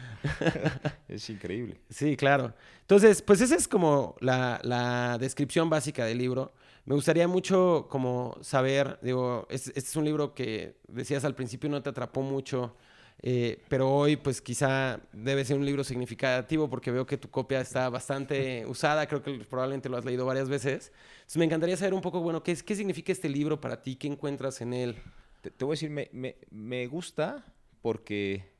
es 1.08 1.30
increíble. 1.30 1.80
Sí, 1.88 2.16
claro. 2.16 2.52
Entonces, 2.80 3.22
pues 3.22 3.40
esa 3.42 3.54
es 3.54 3.68
como 3.68 4.16
la, 4.18 4.58
la, 4.64 5.18
descripción 5.18 5.70
básica 5.70 6.04
del 6.04 6.18
libro. 6.18 6.52
Me 6.84 6.96
gustaría 6.96 7.28
mucho 7.28 7.86
como 7.88 8.36
saber, 8.40 8.98
digo, 9.02 9.46
este 9.48 9.78
es 9.78 9.94
un 9.94 10.04
libro 10.04 10.34
que 10.34 10.78
decías 10.88 11.24
al 11.24 11.36
principio 11.36 11.70
no 11.70 11.80
te 11.80 11.90
atrapó 11.90 12.22
mucho 12.22 12.74
eh, 13.22 13.62
pero 13.68 13.90
hoy, 13.90 14.16
pues 14.16 14.42
quizá 14.42 15.00
debe 15.12 15.44
ser 15.44 15.56
un 15.56 15.64
libro 15.64 15.82
significativo 15.82 16.68
porque 16.68 16.90
veo 16.90 17.06
que 17.06 17.16
tu 17.16 17.30
copia 17.30 17.60
está 17.60 17.88
bastante 17.88 18.64
usada, 18.68 19.06
creo 19.06 19.22
que 19.22 19.38
probablemente 19.44 19.88
lo 19.88 19.96
has 19.96 20.04
leído 20.04 20.26
varias 20.26 20.48
veces. 20.48 20.92
Entonces 21.16 21.36
me 21.38 21.44
encantaría 21.46 21.76
saber 21.76 21.94
un 21.94 22.02
poco, 22.02 22.20
bueno, 22.20 22.42
¿qué, 22.42 22.54
qué 22.56 22.76
significa 22.76 23.12
este 23.12 23.28
libro 23.28 23.60
para 23.60 23.82
ti? 23.82 23.96
¿Qué 23.96 24.06
encuentras 24.06 24.60
en 24.60 24.74
él? 24.74 24.96
Te, 25.40 25.64
voy 25.64 25.72
a 25.72 25.76
decir, 25.76 25.90
me, 25.90 26.08
me, 26.12 26.36
me 26.50 26.86
gusta 26.86 27.44
porque 27.80 28.52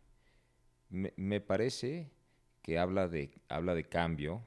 me, 0.89 1.13
me, 1.17 1.41
parece 1.41 2.11
que 2.63 2.79
habla 2.79 3.09
de, 3.09 3.31
habla 3.49 3.75
de 3.75 3.85
cambio, 3.85 4.43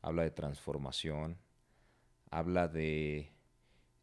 habla 0.00 0.22
de 0.22 0.30
transformación, 0.30 1.36
habla 2.30 2.68
de... 2.68 3.30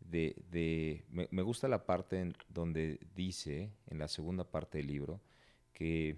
de, 0.01 0.35
de 0.49 1.05
me, 1.09 1.27
me, 1.31 1.41
gusta 1.41 1.67
la 1.67 1.85
parte 1.85 2.19
en 2.19 2.35
donde 2.49 2.99
dice, 3.15 3.71
en 3.87 3.99
la 3.99 4.07
segunda 4.07 4.43
parte 4.43 4.79
del 4.79 4.87
libro, 4.87 5.21
que 5.77 6.17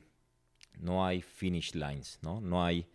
no 0.79 1.05
hay 1.05 1.21
finish 1.21 1.75
lines, 1.75 2.17
¿no? 2.21 2.39
No 2.39 2.63
hay, 2.63 2.87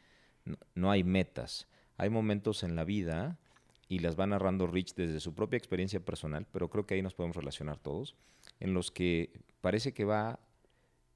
no, 0.75 0.91
hay 0.91 1.05
metas. 1.05 1.69
Hay 1.99 2.09
momentos 2.09 2.63
en 2.63 2.75
la 2.75 2.85
vida, 2.85 3.39
y 3.87 3.99
las 3.99 4.19
va 4.19 4.27
narrando 4.27 4.67
Rich 4.67 4.95
desde 4.95 5.21
su 5.21 5.35
propia 5.35 5.59
experiencia 5.59 6.01
personal, 6.01 6.47
pero 6.51 6.71
creo 6.71 6.87
que 6.87 6.95
ahí 6.95 7.03
nos 7.03 7.13
podemos 7.13 7.37
relacionar 7.37 7.79
todos, 7.79 8.17
en 8.61 8.73
los 8.73 8.91
que 8.91 9.39
parece 9.61 9.93
que 9.93 10.07
va 10.07 10.41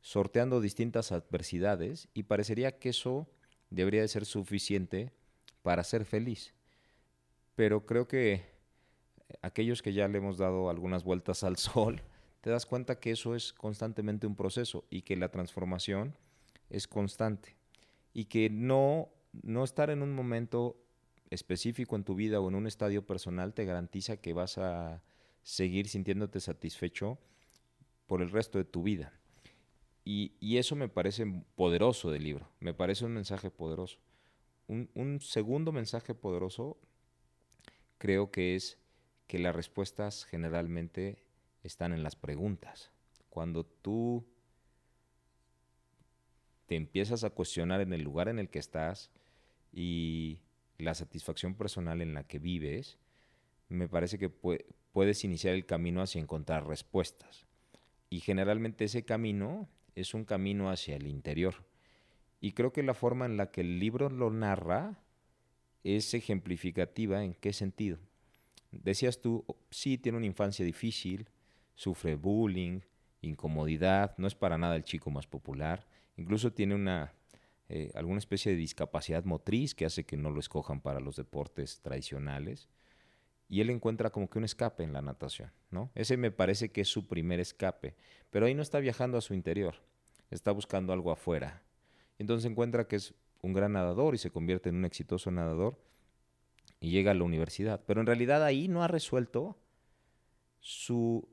sorteando 0.02 0.60
distintas 0.60 1.12
adversidades 1.12 2.08
y 2.12 2.24
parecería 2.24 2.78
que 2.78 2.90
eso 2.90 3.26
debería 3.70 4.02
de 4.02 4.08
ser 4.08 4.26
suficiente 4.26 5.12
para 5.62 5.82
ser 5.82 6.04
feliz. 6.04 6.52
Pero 7.54 7.86
creo 7.86 8.06
que 8.06 8.44
aquellos 9.40 9.80
que 9.80 9.94
ya 9.94 10.08
le 10.08 10.18
hemos 10.18 10.36
dado 10.36 10.68
algunas 10.68 11.04
vueltas 11.04 11.42
al 11.42 11.56
sol, 11.56 12.02
te 12.48 12.52
das 12.52 12.64
cuenta 12.64 12.98
que 12.98 13.10
eso 13.10 13.34
es 13.34 13.52
constantemente 13.52 14.26
un 14.26 14.34
proceso 14.34 14.86
y 14.88 15.02
que 15.02 15.16
la 15.16 15.30
transformación 15.30 16.16
es 16.70 16.88
constante 16.88 17.58
y 18.14 18.24
que 18.24 18.48
no, 18.48 19.10
no 19.42 19.64
estar 19.64 19.90
en 19.90 20.00
un 20.00 20.14
momento 20.14 20.82
específico 21.28 21.94
en 21.94 22.04
tu 22.04 22.14
vida 22.14 22.40
o 22.40 22.48
en 22.48 22.54
un 22.54 22.66
estadio 22.66 23.04
personal 23.04 23.52
te 23.52 23.66
garantiza 23.66 24.16
que 24.16 24.32
vas 24.32 24.56
a 24.56 25.02
seguir 25.42 25.90
sintiéndote 25.90 26.40
satisfecho 26.40 27.18
por 28.06 28.22
el 28.22 28.30
resto 28.30 28.56
de 28.56 28.64
tu 28.64 28.82
vida. 28.82 29.12
Y, 30.06 30.32
eso 30.56 30.74
me 30.74 30.88
parece 30.88 31.26
poderoso 31.54 32.10
del 32.10 32.24
libro, 32.24 32.48
me 32.60 32.72
parece 32.72 33.04
un 33.04 33.12
mensaje 33.12 33.50
poderoso. 33.50 33.98
Un, 34.68 34.88
un 34.94 35.20
segundo 35.20 35.70
mensaje 35.70 36.14
poderoso 36.14 36.78
creo 37.98 38.30
que 38.30 38.56
es 38.56 38.78
que 39.26 39.38
las 39.38 39.54
respuestas 39.54 40.24
generalmente 40.24 41.27
están 41.62 41.92
en 41.92 42.02
las 42.02 42.16
preguntas. 42.16 42.92
Cuando 43.30 43.64
tú 43.64 44.26
te 46.66 46.76
empiezas 46.76 47.24
a 47.24 47.30
cuestionar 47.30 47.80
en 47.80 47.92
el 47.92 48.02
lugar 48.02 48.28
en 48.28 48.38
el 48.38 48.48
que 48.48 48.58
estás 48.58 49.10
y 49.72 50.40
la 50.78 50.94
satisfacción 50.94 51.54
personal 51.54 52.00
en 52.00 52.14
la 52.14 52.24
que 52.24 52.38
vives, 52.38 52.98
me 53.68 53.88
parece 53.88 54.18
que 54.18 54.28
puedes 54.28 55.24
iniciar 55.24 55.54
el 55.54 55.66
camino 55.66 56.02
hacia 56.02 56.20
encontrar 56.20 56.66
respuestas. 56.66 57.46
Y 58.10 58.20
generalmente 58.20 58.84
ese 58.84 59.04
camino 59.04 59.68
es 59.94 60.14
un 60.14 60.24
camino 60.24 60.70
hacia 60.70 60.96
el 60.96 61.06
interior. 61.06 61.66
Y 62.40 62.52
creo 62.52 62.72
que 62.72 62.82
la 62.82 62.94
forma 62.94 63.26
en 63.26 63.36
la 63.36 63.50
que 63.50 63.62
el 63.62 63.78
libro 63.78 64.08
lo 64.08 64.30
narra 64.30 65.02
es 65.84 66.14
ejemplificativa 66.14 67.24
en 67.24 67.34
qué 67.34 67.52
sentido. 67.52 67.98
Decías 68.70 69.20
tú, 69.20 69.44
oh, 69.46 69.56
sí, 69.70 69.98
tiene 69.98 70.18
una 70.18 70.26
infancia 70.26 70.64
difícil, 70.64 71.28
sufre 71.78 72.16
bullying, 72.16 72.80
incomodidad, 73.20 74.16
no 74.18 74.26
es 74.26 74.34
para 74.34 74.58
nada 74.58 74.74
el 74.74 74.82
chico 74.82 75.12
más 75.12 75.28
popular, 75.28 75.86
incluso 76.16 76.52
tiene 76.52 76.74
una 76.74 77.14
eh, 77.68 77.92
alguna 77.94 78.18
especie 78.18 78.50
de 78.50 78.58
discapacidad 78.58 79.24
motriz 79.24 79.76
que 79.76 79.84
hace 79.84 80.04
que 80.04 80.16
no 80.16 80.30
lo 80.30 80.40
escojan 80.40 80.80
para 80.80 80.98
los 80.98 81.14
deportes 81.14 81.80
tradicionales. 81.80 82.68
Y 83.48 83.60
él 83.60 83.70
encuentra 83.70 84.10
como 84.10 84.28
que 84.28 84.38
un 84.38 84.44
escape 84.44 84.82
en 84.82 84.92
la 84.92 85.02
natación, 85.02 85.52
¿no? 85.70 85.90
Ese 85.94 86.16
me 86.16 86.32
parece 86.32 86.70
que 86.70 86.80
es 86.80 86.88
su 86.88 87.06
primer 87.06 87.38
escape, 87.38 87.94
pero 88.30 88.46
ahí 88.46 88.54
no 88.54 88.62
está 88.62 88.80
viajando 88.80 89.16
a 89.16 89.20
su 89.20 89.34
interior, 89.34 89.76
está 90.30 90.50
buscando 90.50 90.92
algo 90.92 91.12
afuera. 91.12 91.62
Entonces 92.18 92.50
encuentra 92.50 92.88
que 92.88 92.96
es 92.96 93.14
un 93.40 93.52
gran 93.52 93.74
nadador 93.74 94.16
y 94.16 94.18
se 94.18 94.30
convierte 94.30 94.68
en 94.68 94.76
un 94.76 94.84
exitoso 94.84 95.30
nadador 95.30 95.78
y 96.80 96.90
llega 96.90 97.12
a 97.12 97.14
la 97.14 97.24
universidad. 97.24 97.84
Pero 97.86 98.00
en 98.00 98.06
realidad 98.06 98.42
ahí 98.42 98.66
no 98.66 98.82
ha 98.82 98.88
resuelto 98.88 99.56
su 100.58 101.28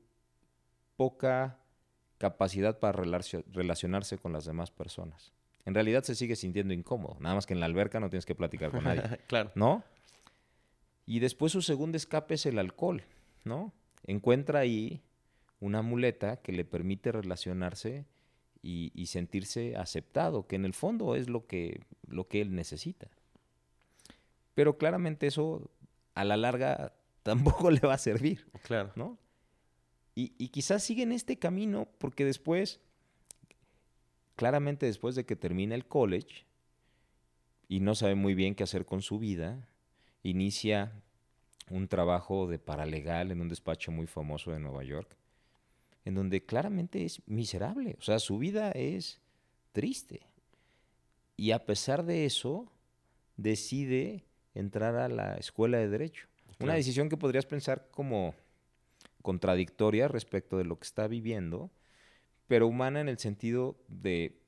poca 0.96 1.58
capacidad 2.18 2.78
para 2.78 2.98
relacionarse 2.98 4.18
con 4.18 4.32
las 4.32 4.44
demás 4.44 4.70
personas 4.70 5.32
en 5.66 5.74
realidad 5.74 6.04
se 6.04 6.14
sigue 6.14 6.36
sintiendo 6.36 6.72
incómodo. 6.72 7.16
Nada 7.20 7.34
más 7.34 7.44
que 7.44 7.52
en 7.52 7.60
la 7.60 7.66
alberca 7.66 8.00
no 8.00 8.08
tienes 8.08 8.24
que 8.24 8.36
platicar 8.36 8.70
con 8.70 8.84
nadie. 8.84 9.02
claro. 9.26 9.50
¿No? 9.56 9.82
Y 11.04 11.18
después 11.18 11.52
su 11.52 11.60
segundo 11.60 11.96
escape 11.96 12.34
es 12.34 12.46
el 12.46 12.58
alcohol, 12.58 13.02
¿no? 13.44 13.72
Encuentra 14.04 14.60
ahí 14.60 15.02
una 15.58 15.82
muleta 15.82 16.36
que 16.36 16.52
le 16.52 16.64
permite 16.64 17.10
relacionarse 17.12 18.06
y, 18.62 19.06
sentirse 19.06 19.76
aceptado, 19.76 20.48
que 20.48 20.56
en 20.56 20.64
el 20.64 20.74
fondo 20.74 21.14
es 21.14 21.28
lo 21.28 21.46
que, 21.46 21.82
lo 22.08 22.26
que 22.26 22.40
él 22.40 22.54
necesita. 22.56 23.08
Pero 24.54 24.76
claramente 24.76 25.28
eso 25.28 25.70
a 26.14 26.24
la 26.24 26.36
larga 26.36 26.92
tampoco 27.22 27.70
le 27.70 27.80
va 27.80 27.94
a 27.94 27.98
servir. 27.98 28.46
Claro. 28.62 28.92
¿no? 28.94 29.18
Y, 30.16 30.32
y 30.38 30.48
quizás 30.48 30.82
sigue 30.82 31.04
en 31.04 31.12
este 31.12 31.38
camino 31.38 31.86
porque 31.98 32.24
después 32.24 32.80
claramente 34.36 34.86
después 34.86 35.14
de 35.14 35.24
que 35.24 35.34
termina 35.34 35.74
el 35.74 35.86
college 35.86 36.44
y 37.68 37.80
no 37.80 37.94
sabe 37.94 38.14
muy 38.14 38.34
bien 38.34 38.54
qué 38.54 38.62
hacer 38.62 38.84
con 38.84 39.02
su 39.02 39.18
vida, 39.18 39.68
inicia 40.22 40.92
un 41.68 41.88
trabajo 41.88 42.46
de 42.46 42.58
paralegal 42.58 43.32
en 43.32 43.40
un 43.40 43.48
despacho 43.48 43.90
muy 43.90 44.06
famoso 44.06 44.52
de 44.52 44.60
Nueva 44.60 44.84
York, 44.84 45.16
en 46.04 46.14
donde 46.14 46.44
claramente 46.44 47.04
es 47.04 47.26
miserable, 47.26 47.96
o 47.98 48.02
sea, 48.02 48.20
su 48.20 48.38
vida 48.38 48.70
es 48.70 49.20
triste. 49.72 50.20
Y 51.36 51.50
a 51.50 51.66
pesar 51.66 52.04
de 52.04 52.24
eso, 52.24 52.70
decide 53.36 54.24
entrar 54.54 54.94
a 54.96 55.08
la 55.08 55.34
escuela 55.34 55.78
de 55.78 55.88
derecho. 55.88 56.28
Una 56.60 56.74
decisión 56.74 57.08
que 57.10 57.18
podrías 57.18 57.44
pensar 57.44 57.88
como 57.90 58.34
contradictoria 59.26 60.06
respecto 60.06 60.56
de 60.56 60.62
lo 60.62 60.78
que 60.78 60.84
está 60.84 61.08
viviendo, 61.08 61.72
pero 62.46 62.68
humana 62.68 63.00
en 63.00 63.08
el 63.08 63.18
sentido 63.18 63.76
de 63.88 64.38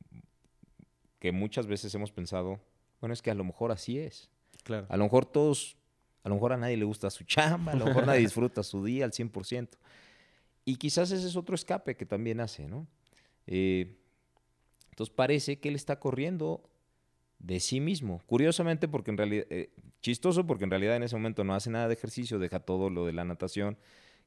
que 1.19 1.33
muchas 1.33 1.67
veces 1.67 1.93
hemos 1.97 2.13
pensado, 2.13 2.61
bueno, 3.01 3.13
es 3.13 3.21
que 3.21 3.33
a 3.33 3.35
lo 3.35 3.43
mejor 3.43 3.73
así 3.73 3.99
es. 3.99 4.31
Claro. 4.63 4.87
A 4.89 4.97
lo 4.97 5.03
mejor 5.03 5.27
todos, 5.27 5.77
a 6.23 6.29
lo 6.29 6.37
mejor 6.37 6.53
a 6.53 6.59
nadie 6.59 6.77
le 6.77 6.85
gusta 6.85 7.11
su 7.11 7.25
chamba, 7.25 7.73
a 7.73 7.75
lo 7.75 7.87
mejor 7.87 8.07
nadie 8.07 8.21
disfruta 8.29 8.63
su 8.63 8.85
día 8.85 9.05
al 9.05 9.11
100%. 9.11 9.71
Y 10.65 10.77
quizás 10.77 11.11
ese 11.11 11.27
es 11.27 11.35
otro 11.35 11.57
escape 11.57 11.97
que 11.97 12.07
también 12.07 12.39
hace, 12.39 12.69
¿no? 12.69 12.87
Eh, 13.49 13.97
entonces 14.91 15.13
parece 15.13 15.59
que 15.59 15.71
él 15.71 15.75
está 15.75 15.99
corriendo 15.99 16.71
de 17.41 17.59
sí 17.59 17.81
mismo. 17.81 18.23
Curiosamente, 18.27 18.87
porque 18.87 19.11
en 19.11 19.17
realidad, 19.17 19.47
eh, 19.51 19.71
chistoso 20.03 20.47
porque 20.47 20.63
en 20.63 20.71
realidad 20.71 20.95
en 20.95 21.03
ese 21.03 21.17
momento 21.17 21.43
no 21.43 21.53
hace 21.57 21.69
nada 21.69 21.89
de 21.89 21.95
ejercicio, 21.95 22.39
deja 22.39 22.61
todo 22.61 22.91
lo 22.91 23.07
de 23.07 23.13
la 23.13 23.25
natación 23.25 23.77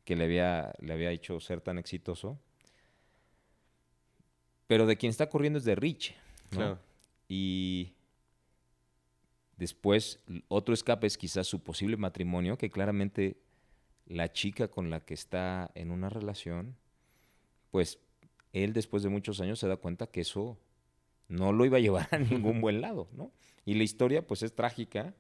que 0.04 0.16
le 0.16 0.26
había, 0.26 0.74
le 0.80 0.94
había 0.94 1.12
hecho 1.12 1.40
ser 1.40 1.62
tan 1.62 1.78
exitoso 1.78 2.40
pero 4.72 4.86
de 4.86 4.96
quien 4.96 5.10
está 5.10 5.28
corriendo 5.28 5.60
es 5.60 5.66
de 5.66 5.76
Rich. 5.76 6.16
Claro. 6.50 6.80
Y 7.28 7.92
después, 9.58 10.24
otro 10.48 10.74
escape 10.74 11.08
es 11.08 11.18
quizás 11.18 11.46
su 11.46 11.62
posible 11.62 11.98
matrimonio, 11.98 12.58
que 12.58 12.70
claramente 12.70 13.36
la 14.06 14.32
chica 14.32 14.70
con 14.70 14.90
la 14.90 15.02
que 15.02 15.14
está 15.14 15.72
en 15.76 15.92
una 15.92 16.08
relación, 16.08 16.78
pues 17.70 18.00
él 18.54 18.72
después 18.72 19.04
de 19.04 19.10
muchos 19.10 19.42
años 19.42 19.60
se 19.60 19.68
da 19.68 19.76
cuenta 19.76 20.08
que 20.08 20.22
eso 20.22 20.58
no 21.28 21.52
lo 21.52 21.66
iba 21.66 21.76
a 21.76 21.82
llevar 21.82 22.08
a 22.10 22.20
ningún 22.20 22.62
buen 22.62 22.80
lado, 22.80 23.10
¿no? 23.12 23.34
Y 23.66 23.74
la 23.74 23.84
historia 23.84 24.26
pues 24.26 24.42
es 24.42 24.56
trágica, 24.56 25.14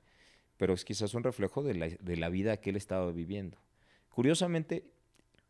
pero 0.55 0.73
es 0.73 0.85
quizás 0.85 1.13
un 1.13 1.23
reflejo 1.23 1.61
de 1.61 1.73
la, 1.73 1.89
de 1.89 2.15
la 2.15 2.29
vida 2.29 2.55
que 2.61 2.69
él 2.69 2.77
estaba 2.77 3.11
viviendo. 3.11 3.57
Curiosamente, 4.11 4.85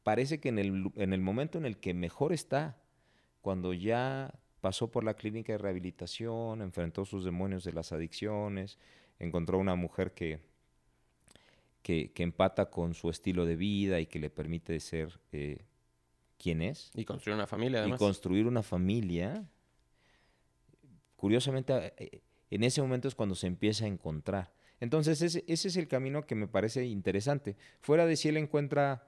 parece 0.03 0.39
que 0.39 0.49
en 0.49 0.59
el, 0.59 0.91
en 0.95 1.13
el 1.13 1.21
momento 1.21 1.57
en 1.57 1.65
el 1.65 1.77
que 1.77 1.93
mejor 1.93 2.31
está 2.31 2.77
cuando 3.41 3.73
ya 3.73 4.33
pasó 4.61 4.91
por 4.91 5.03
la 5.03 5.15
clínica 5.15 5.53
de 5.53 5.57
rehabilitación, 5.57 6.61
enfrentó 6.61 7.03
sus 7.03 7.25
demonios 7.25 7.63
de 7.63 7.73
las 7.73 7.91
adicciones, 7.91 8.77
encontró 9.19 9.57
una 9.57 9.75
mujer 9.75 10.13
que, 10.13 10.39
que, 11.81 12.11
empata 12.17 12.69
con 12.69 12.93
su 12.93 13.09
estilo 13.09 13.45
de 13.45 13.55
vida 13.55 13.99
y 13.99 14.05
que 14.05 14.19
le 14.19 14.29
permite 14.29 14.79
ser 14.79 15.19
eh, 15.31 15.65
quien 16.37 16.61
es. 16.61 16.91
Y 16.93 17.03
construir 17.03 17.35
una 17.35 17.47
familia, 17.47 17.79
además. 17.79 17.99
Y 17.99 18.03
construir 18.03 18.45
una 18.45 18.63
familia. 18.63 19.43
Curiosamente, 21.15 21.93
eh, 21.97 22.21
en 22.51 22.63
ese 22.63 22.81
momento 22.81 23.07
es 23.07 23.15
cuando 23.15 23.35
se 23.35 23.47
empieza 23.47 23.85
a 23.85 23.87
encontrar. 23.87 24.53
Entonces, 24.81 25.21
ese, 25.21 25.45
ese 25.47 25.69
es 25.69 25.77
el 25.77 25.87
camino 25.87 26.25
que 26.25 26.35
me 26.35 26.47
parece 26.47 26.85
interesante. 26.85 27.55
Fuera 27.79 28.05
de 28.05 28.17
si 28.17 28.27
él 28.27 28.35
encuentra 28.35 29.07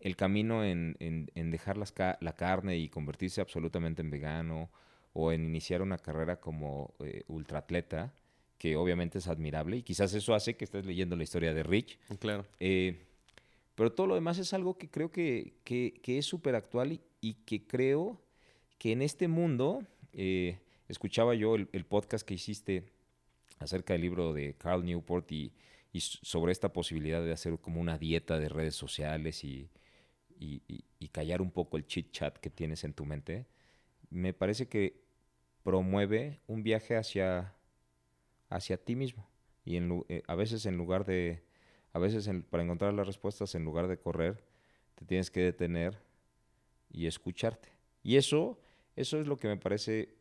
el 0.00 0.16
camino 0.16 0.64
en, 0.64 0.96
dejar 1.34 1.76
la 1.76 2.32
carne 2.36 2.78
y 2.78 2.88
convertirse 2.88 3.40
absolutamente 3.40 4.02
en 4.02 4.10
vegano 4.10 4.70
o 5.12 5.32
en 5.32 5.44
iniciar 5.44 5.82
una 5.82 5.98
carrera 5.98 6.40
como 6.40 6.94
eh, 7.00 7.24
ultraatleta, 7.26 8.12
que 8.58 8.76
obviamente 8.76 9.18
es 9.18 9.28
admirable 9.28 9.76
y 9.78 9.82
quizás 9.82 10.14
eso 10.14 10.34
hace 10.34 10.56
que 10.56 10.64
estés 10.64 10.84
leyendo 10.86 11.16
la 11.16 11.24
historia 11.24 11.54
de 11.54 11.62
Rich. 11.62 11.98
Claro. 12.20 12.44
Eh, 12.60 13.04
pero 13.74 13.92
todo 13.92 14.08
lo 14.08 14.14
demás 14.14 14.38
es 14.38 14.52
algo 14.52 14.76
que 14.76 14.88
creo 14.88 15.10
que, 15.10 15.54
es 16.04 16.26
súper 16.26 16.54
actual 16.54 17.00
y, 17.20 17.34
que 17.44 17.66
creo 17.66 18.20
que 18.78 18.92
en 18.92 19.02
este 19.02 19.28
mundo, 19.28 19.84
eh, 20.12 20.58
escuchaba 20.88 21.34
yo 21.34 21.54
el, 21.54 21.84
podcast 21.84 22.26
que 22.26 22.34
hiciste 22.34 22.84
acerca 23.58 23.94
del 23.94 24.02
libro 24.02 24.32
de 24.32 24.54
Carl 24.54 24.84
Newport 24.84 25.30
y, 25.32 25.52
sobre 26.00 26.52
esta 26.52 26.72
posibilidad 26.72 27.22
de 27.22 27.32
hacer 27.32 27.58
como 27.58 27.80
una 27.80 27.98
dieta 27.98 28.38
de 28.38 28.48
redes 28.48 28.76
sociales 28.76 29.42
y, 29.42 29.68
y, 30.38 31.08
callar 31.08 31.42
un 31.42 31.50
poco 31.50 31.76
el 31.76 31.86
chit 31.86 32.12
chat 32.12 32.36
que 32.38 32.50
tienes 32.50 32.84
en 32.84 32.92
tu 32.92 33.04
mente, 33.04 33.46
me 34.10 34.32
parece 34.32 34.68
que 34.68 35.00
promueve 35.64 36.40
un 36.46 36.62
viaje 36.62 36.96
hacia, 36.96 37.54
hacia 38.48 38.76
ti 38.76 38.94
mismo. 38.94 39.28
Y 39.64 39.76
eh, 39.76 40.22
a 40.26 40.34
veces 40.34 40.64
en 40.66 40.76
lugar 40.76 41.04
de, 41.04 41.42
a 41.92 41.98
veces 41.98 42.30
para 42.50 42.62
encontrar 42.62 42.94
las 42.94 43.06
respuestas, 43.06 43.54
en 43.54 43.64
lugar 43.64 43.88
de 43.88 43.98
correr, 43.98 44.44
te 44.94 45.04
tienes 45.04 45.30
que 45.30 45.40
detener 45.40 45.98
y 46.90 47.06
escucharte. 47.06 47.70
Y 48.02 48.16
eso, 48.16 48.60
eso 48.96 49.20
es 49.20 49.26
lo 49.26 49.36
que 49.36 49.48
me 49.48 49.56
parece 49.56 50.14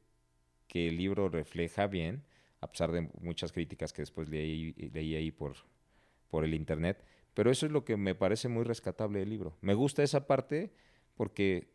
que 0.68 0.90
el 0.90 0.98
libro 0.98 1.30
refleja 1.30 1.88
bien, 1.88 2.24
a 2.62 2.68
pesar 2.68 2.92
de 2.92 3.10
muchas 3.20 3.52
críticas 3.52 3.94
que 3.94 4.02
después 4.02 4.30
leí, 4.30 4.76
ahí 4.96 5.32
por, 5.32 5.56
por 6.30 6.44
el 6.44 6.54
internet. 6.54 7.04
Pero 7.34 7.52
eso 7.52 7.66
es 7.66 7.72
lo 7.72 7.86
que 7.86 7.98
me 7.98 8.16
parece 8.16 8.48
muy 8.48 8.64
rescatable 8.64 9.20
del 9.20 9.30
libro. 9.30 9.56
Me 9.62 9.74
gusta 9.74 10.04
esa 10.04 10.26
parte 10.26 10.72
porque 11.16 11.68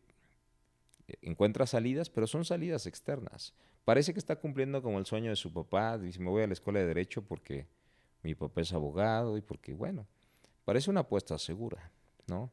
encuentra 1.21 1.65
salidas, 1.65 2.09
pero 2.09 2.27
son 2.27 2.45
salidas 2.45 2.85
externas. 2.85 3.53
Parece 3.85 4.13
que 4.13 4.19
está 4.19 4.37
cumpliendo 4.37 4.81
como 4.81 4.99
el 4.99 5.05
sueño 5.05 5.29
de 5.29 5.35
su 5.35 5.53
papá. 5.53 5.97
Dice, 5.97 6.19
me 6.19 6.29
voy 6.29 6.43
a 6.43 6.47
la 6.47 6.53
escuela 6.53 6.79
de 6.79 6.87
Derecho 6.87 7.21
porque 7.23 7.67
mi 8.23 8.35
papá 8.35 8.61
es 8.61 8.73
abogado 8.73 9.37
y 9.37 9.41
porque, 9.41 9.73
bueno, 9.73 10.07
parece 10.65 10.89
una 10.89 11.01
apuesta 11.01 11.37
segura, 11.37 11.91
¿no? 12.27 12.51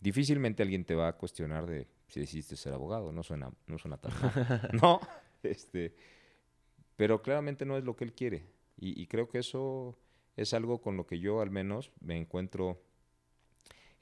Difícilmente 0.00 0.62
alguien 0.62 0.84
te 0.84 0.94
va 0.94 1.08
a 1.08 1.16
cuestionar 1.16 1.66
de 1.66 1.86
si 2.08 2.20
decidiste 2.20 2.56
ser 2.56 2.72
abogado, 2.72 3.12
no 3.12 3.22
suena, 3.22 3.50
no 3.66 3.78
suena 3.78 3.98
tan 3.98 4.12
mal. 4.20 4.70
no, 4.80 5.00
este, 5.42 5.94
pero 6.96 7.22
claramente 7.22 7.64
no 7.64 7.76
es 7.76 7.84
lo 7.84 7.94
que 7.96 8.04
él 8.04 8.12
quiere. 8.12 8.46
Y, 8.78 9.06
creo 9.06 9.28
que 9.28 9.38
eso 9.38 9.96
es 10.36 10.52
algo 10.52 10.82
con 10.82 10.98
lo 10.98 11.06
que 11.06 11.18
yo 11.18 11.40
al 11.40 11.50
menos 11.50 11.92
me 12.00 12.18
encuentro 12.18 12.82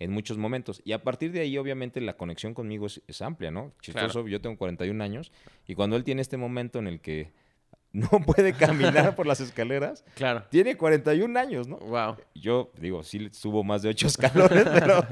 en 0.00 0.10
muchos 0.10 0.36
momentos. 0.36 0.82
Y 0.84 0.92
a 0.92 1.04
partir 1.04 1.30
de 1.30 1.40
ahí, 1.40 1.56
obviamente, 1.58 2.00
la 2.00 2.16
conexión 2.16 2.54
conmigo 2.54 2.86
es, 2.86 3.22
amplia, 3.22 3.52
¿no? 3.52 3.72
Chistoso, 3.80 4.26
yo 4.26 4.40
tengo 4.40 4.56
41 4.56 5.02
años 5.04 5.30
y 5.66 5.76
cuando 5.76 5.94
él 5.94 6.02
tiene 6.02 6.22
este 6.22 6.36
momento 6.36 6.80
en 6.80 6.88
el 6.88 7.00
que 7.00 7.32
no 7.92 8.08
puede 8.08 8.52
caminar 8.52 9.14
por 9.14 9.26
las 9.26 9.40
escaleras. 9.40 10.04
Claro. 10.16 10.44
Tiene 10.50 10.76
41 10.76 11.38
años, 11.38 11.68
¿no? 11.68 11.76
Wow. 11.78 12.16
Yo 12.34 12.72
digo, 12.78 13.04
sí 13.04 13.28
subo 13.32 13.62
más 13.62 13.82
de 13.82 13.90
8 13.90 14.06
escalones, 14.08 14.64
pero, 14.64 15.06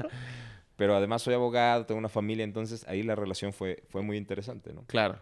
pero 0.75 0.95
además 0.95 1.21
soy 1.21 1.35
abogado, 1.35 1.85
tengo 1.85 1.99
una 1.99 2.09
familia, 2.09 2.43
entonces 2.43 2.85
ahí 2.89 3.01
la 3.03 3.15
relación 3.15 3.53
fue, 3.53 3.83
fue 3.87 4.01
muy 4.01 4.17
interesante, 4.17 4.73
¿no? 4.73 4.83
Claro. 4.87 5.19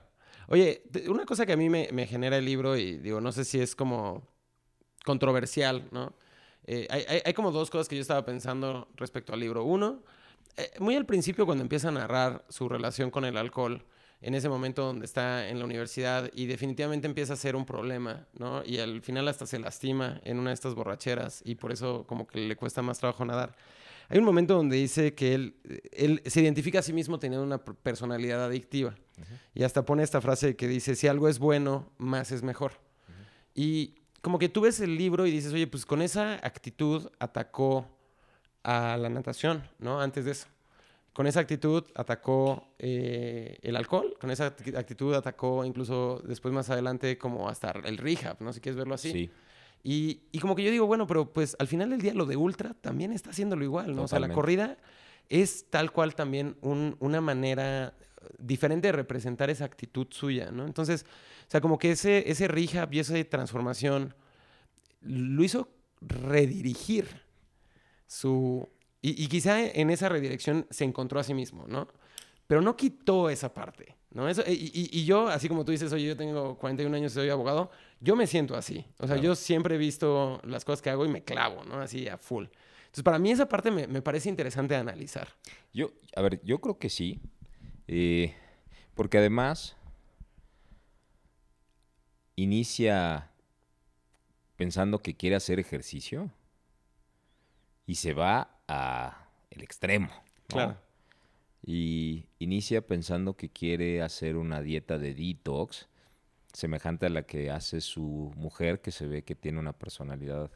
Oye, 0.51 0.83
una 1.07 1.25
cosa 1.25 1.45
que 1.45 1.53
a 1.53 1.55
mí 1.55 1.69
me, 1.69 2.05
genera 2.07 2.37
el 2.37 2.43
libro, 2.43 2.75
y 2.75 2.97
digo, 2.97 3.21
no 3.21 3.31
sé 3.31 3.45
si 3.45 3.61
es 3.61 3.73
como 3.73 4.27
controversial, 5.05 5.87
¿no? 5.91 6.13
Eh, 6.65 7.21
hay, 7.23 7.33
como 7.33 7.53
dos 7.53 7.69
cosas 7.69 7.87
que 7.87 7.95
yo 7.95 8.01
estaba 8.01 8.25
pensando 8.25 8.89
respecto 8.97 9.31
al 9.31 9.39
libro. 9.39 9.63
Uno, 9.63 10.03
eh, 10.57 10.69
muy 10.79 10.97
al 10.97 11.05
principio 11.05 11.45
cuando 11.45 11.61
empieza 11.61 11.87
a 11.87 11.91
narrar 11.91 12.43
su 12.49 12.67
relación 12.67 13.11
con 13.11 13.23
el 13.23 13.37
alcohol, 13.37 13.85
en 14.19 14.35
ese 14.35 14.49
momento 14.49 14.83
donde 14.83 15.05
está 15.05 15.47
en 15.47 15.57
la 15.57 15.63
universidad 15.63 16.29
y 16.33 16.47
definitivamente 16.47 17.07
empieza 17.07 17.31
a 17.31 17.37
ser 17.37 17.55
un 17.55 17.65
problema, 17.65 18.27
¿no? 18.37 18.61
Y 18.65 18.79
al 18.79 19.01
final 19.01 19.29
hasta 19.29 19.45
se 19.45 19.57
lastima 19.57 20.19
en 20.25 20.37
una 20.37 20.49
de 20.49 20.55
estas 20.55 20.75
borracheras 20.75 21.41
y 21.45 21.55
por 21.55 21.71
eso 21.71 22.05
como 22.07 22.27
que 22.27 22.39
le 22.39 22.57
cuesta 22.57 22.81
más 22.81 22.99
trabajo 22.99 23.23
nadar. 23.23 23.55
Hay 24.11 24.19
un 24.19 24.25
momento 24.25 24.55
donde 24.55 24.75
dice 24.75 25.13
que 25.13 25.33
él, 25.33 25.55
él 25.91 26.21
se 26.25 26.41
identifica 26.41 26.79
a 26.79 26.81
sí 26.81 26.93
mismo 26.93 27.17
teniendo 27.17 27.45
una 27.45 27.57
personalidad 27.63 28.43
adictiva 28.43 28.95
y 29.53 29.63
hasta 29.63 29.85
pone 29.85 30.03
esta 30.03 30.21
frase 30.21 30.55
que 30.55 30.67
dice, 30.67 30.95
si 30.95 31.07
algo 31.07 31.29
es 31.29 31.39
bueno, 31.39 31.91
más 31.97 32.31
es 32.31 32.43
mejor. 32.43 32.73
Y 33.55 33.95
como 34.21 34.37
que 34.37 34.49
tú 34.49 34.61
ves 34.61 34.79
el 34.79 34.97
libro 34.97 35.25
y 35.25 35.31
dices, 35.31 35.53
oye, 35.53 35.67
pues 35.67 35.85
con 35.85 36.01
esa 36.01 36.33
actitud 36.45 37.09
atacó 37.19 37.87
a 38.63 38.97
la 38.97 39.09
natación, 39.09 39.63
¿no? 39.79 40.01
Antes 40.01 40.25
de 40.25 40.31
eso 40.31 40.47
con 41.13 41.27
esa 41.27 41.41
actitud 41.41 41.83
atacó 41.95 42.73
eh, 42.79 43.59
el 43.61 43.75
alcohol, 43.75 44.15
con 44.19 44.31
esa 44.31 44.45
actitud 44.45 45.13
atacó 45.13 45.65
incluso 45.65 46.21
después 46.25 46.53
más 46.53 46.69
adelante 46.69 47.17
como 47.17 47.49
hasta 47.49 47.71
el 47.83 47.97
rehab, 47.97 48.37
¿no? 48.41 48.53
Si 48.53 48.61
quieres 48.61 48.77
verlo 48.77 48.95
así. 48.95 49.11
Sí. 49.11 49.29
Y, 49.83 50.21
y, 50.31 50.39
como 50.39 50.55
que 50.55 50.63
yo 50.63 50.71
digo, 50.71 50.85
bueno, 50.85 51.07
pero 51.07 51.33
pues 51.33 51.55
al 51.59 51.67
final 51.67 51.89
del 51.89 52.01
día 52.01 52.13
lo 52.13 52.25
de 52.25 52.35
ultra 52.37 52.75
también 52.75 53.11
está 53.11 53.31
haciéndolo 53.31 53.63
igual, 53.63 53.95
¿no? 53.95 54.03
O 54.03 54.07
sea, 54.07 54.19
la 54.19 54.31
corrida 54.31 54.77
es 55.29 55.65
tal 55.69 55.91
cual 55.91 56.13
también 56.13 56.57
una 56.61 57.21
manera 57.21 57.95
diferente 58.37 58.89
de 58.89 58.91
representar 58.91 59.49
esa 59.49 59.65
actitud 59.65 60.07
suya, 60.11 60.51
¿no? 60.51 60.65
Entonces, 60.65 61.05
o 61.47 61.51
sea, 61.51 61.61
como 61.61 61.79
que 61.79 61.91
ese, 61.91 62.29
ese 62.29 62.47
rehab 62.47 62.93
y 62.93 62.99
esa 62.99 63.21
transformación 63.23 64.13
lo 65.01 65.43
hizo 65.43 65.69
redirigir 66.01 67.07
su, 68.07 68.67
y, 69.01 69.27
quizá 69.27 69.61
en 69.61 69.89
esa 69.89 70.09
redirección 70.09 70.67
se 70.69 70.83
encontró 70.83 71.19
a 71.19 71.23
sí 71.23 71.33
mismo, 71.33 71.65
¿no? 71.67 71.87
Pero 72.45 72.61
no 72.61 72.75
quitó 72.75 73.29
esa 73.29 73.53
parte, 73.53 73.95
¿no? 74.11 74.27
Eso, 74.27 74.43
y, 74.45 75.05
yo, 75.05 75.27
así 75.27 75.47
como 75.47 75.65
tú 75.65 75.71
dices, 75.71 75.91
oye, 75.91 76.07
yo 76.07 76.17
tengo 76.17 76.57
41 76.57 76.95
años 76.95 77.13
y 77.13 77.15
soy 77.15 77.29
abogado, 77.29 77.71
yo 78.01 78.15
me 78.15 78.27
siento 78.27 78.55
así. 78.55 78.85
O 78.97 79.07
sea, 79.07 79.15
yo 79.17 79.35
siempre 79.35 79.75
he 79.75 79.77
visto 79.77 80.41
las 80.43 80.65
cosas 80.65 80.81
que 80.81 80.89
hago 80.89 81.05
y 81.05 81.07
me 81.07 81.23
clavo, 81.23 81.63
¿no? 81.63 81.79
Así 81.79 82.07
a 82.09 82.17
full. 82.17 82.45
Entonces, 82.81 83.03
para 83.03 83.19
mí 83.19 83.31
esa 83.31 83.47
parte 83.47 83.71
me, 83.71 83.87
me 83.87 84.01
parece 84.01 84.27
interesante 84.27 84.73
de 84.73 84.81
analizar. 84.81 85.29
Yo, 85.73 85.91
a 86.15 86.21
ver, 86.21 86.41
yo 86.43 86.59
creo 86.59 86.77
que 86.77 86.89
sí. 86.89 87.21
Eh, 87.87 88.33
porque 88.95 89.17
además 89.17 89.77
inicia 92.35 93.31
pensando 94.55 94.99
que 94.99 95.15
quiere 95.15 95.35
hacer 95.35 95.59
ejercicio 95.59 96.31
y 97.85 97.95
se 97.95 98.13
va 98.13 98.57
el 99.49 99.61
extremo. 99.61 100.09
Claro. 100.47 100.77
Y 101.63 102.25
inicia 102.39 102.85
pensando 102.85 103.35
que 103.35 103.49
quiere 103.49 104.01
hacer 104.01 104.35
una 104.35 104.61
dieta 104.61 104.97
de 104.97 105.13
detox, 105.13 105.87
semejante 106.53 107.05
a 107.05 107.09
la 107.09 107.23
que 107.23 107.49
hace 107.49 107.81
su 107.81 108.31
mujer, 108.35 108.81
que 108.81 108.91
se 108.91 109.07
ve 109.07 109.23
que 109.23 109.35
tiene 109.35 109.59
una 109.59 109.73
personalidad 109.73 110.51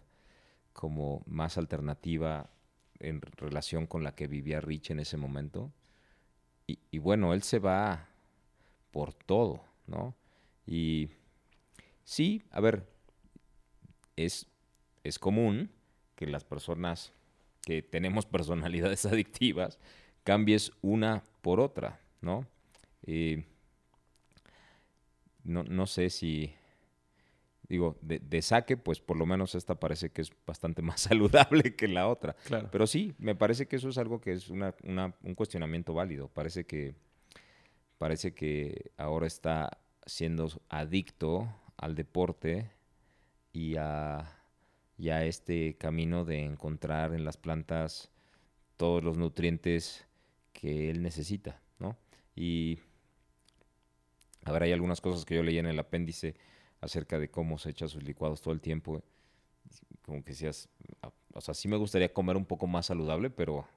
como 0.73 1.23
más 1.25 1.57
alternativa 1.57 2.49
en 2.99 3.21
relación 3.21 3.87
con 3.87 4.03
la 4.03 4.15
que 4.15 4.27
vivía 4.27 4.61
Rich 4.61 4.91
en 4.91 4.99
ese 4.99 5.17
momento. 5.17 5.71
Y, 6.67 6.97
bueno, 6.97 7.33
él 7.33 7.43
se 7.43 7.59
va 7.59 8.09
por 8.91 9.13
todo, 9.13 9.63
¿no? 9.85 10.15
Y 10.65 11.09
sí, 12.03 12.41
a 12.49 12.59
ver, 12.59 12.87
es, 14.15 14.47
es 15.03 15.19
común 15.19 15.69
que 16.15 16.25
las 16.25 16.43
personas 16.43 17.13
que 17.61 17.83
tenemos 17.83 18.25
personalidades 18.25 19.05
adictivas, 19.05 19.79
cambies 20.23 20.71
una 20.81 21.23
por 21.41 21.59
otra, 21.59 21.99
¿no? 22.21 22.47
Eh, 23.03 23.45
no, 25.45 25.63
no, 25.63 25.87
sé 25.87 26.09
si, 26.09 26.53
digo, 27.69 27.97
de, 28.01 28.41
saque, 28.41 28.75
pues 28.75 28.99
por 28.99 29.17
lo 29.17 29.25
menos 29.25 29.55
esta 29.55 29.75
parece 29.79 30.09
que 30.09 30.21
es 30.21 30.31
bastante 30.45 30.81
más 30.81 31.01
saludable 31.01 31.75
que 31.75 31.87
la 31.87 32.07
otra. 32.07 32.35
Claro. 32.45 32.69
Pero 32.71 32.87
sí, 32.87 33.13
me 33.17 33.35
parece 33.35 33.67
que 33.67 33.77
eso 33.77 33.89
es 33.89 33.97
algo 33.97 34.19
que 34.19 34.33
es 34.33 34.49
una, 34.49 34.75
un 35.23 35.35
cuestionamiento 35.35 35.93
válido. 35.93 36.27
Parece 36.27 36.65
que, 36.65 36.95
parece 37.97 38.33
que 38.33 38.91
ahora 38.97 39.27
está 39.27 39.77
siendo 40.05 40.49
adicto 40.69 41.49
al 41.77 41.95
deporte 41.95 42.69
y 43.53 43.75
a 43.77 44.35
ya 44.97 45.25
este 45.25 45.75
camino 45.77 46.25
de 46.25 46.43
encontrar 46.43 47.13
en 47.13 47.25
las 47.25 47.37
plantas 47.37 48.11
todos 48.77 49.03
los 49.03 49.17
nutrientes 49.17 50.05
que 50.53 50.89
él 50.89 51.01
necesita, 51.01 51.61
¿no? 51.79 51.97
Y 52.35 52.79
a 54.45 54.51
ver, 54.51 54.63
hay 54.63 54.71
algunas 54.71 55.01
cosas 55.01 55.25
que 55.25 55.35
yo 55.35 55.43
leí 55.43 55.57
en 55.57 55.65
el 55.65 55.79
apéndice 55.79 56.35
acerca 56.79 57.19
de 57.19 57.29
cómo 57.29 57.57
se 57.57 57.71
echa 57.71 57.87
sus 57.87 58.03
licuados 58.03 58.41
todo 58.41 58.53
el 58.53 58.61
tiempo. 58.61 59.01
Como 60.03 60.23
que 60.23 60.35
seas, 60.35 60.69
o 61.33 61.41
sea, 61.41 61.55
sí 61.55 61.67
me 61.67 61.77
gustaría 61.77 62.13
comer 62.13 62.37
un 62.37 62.45
poco 62.45 62.67
más 62.67 62.85
saludable, 62.85 63.31
pero 63.31 63.67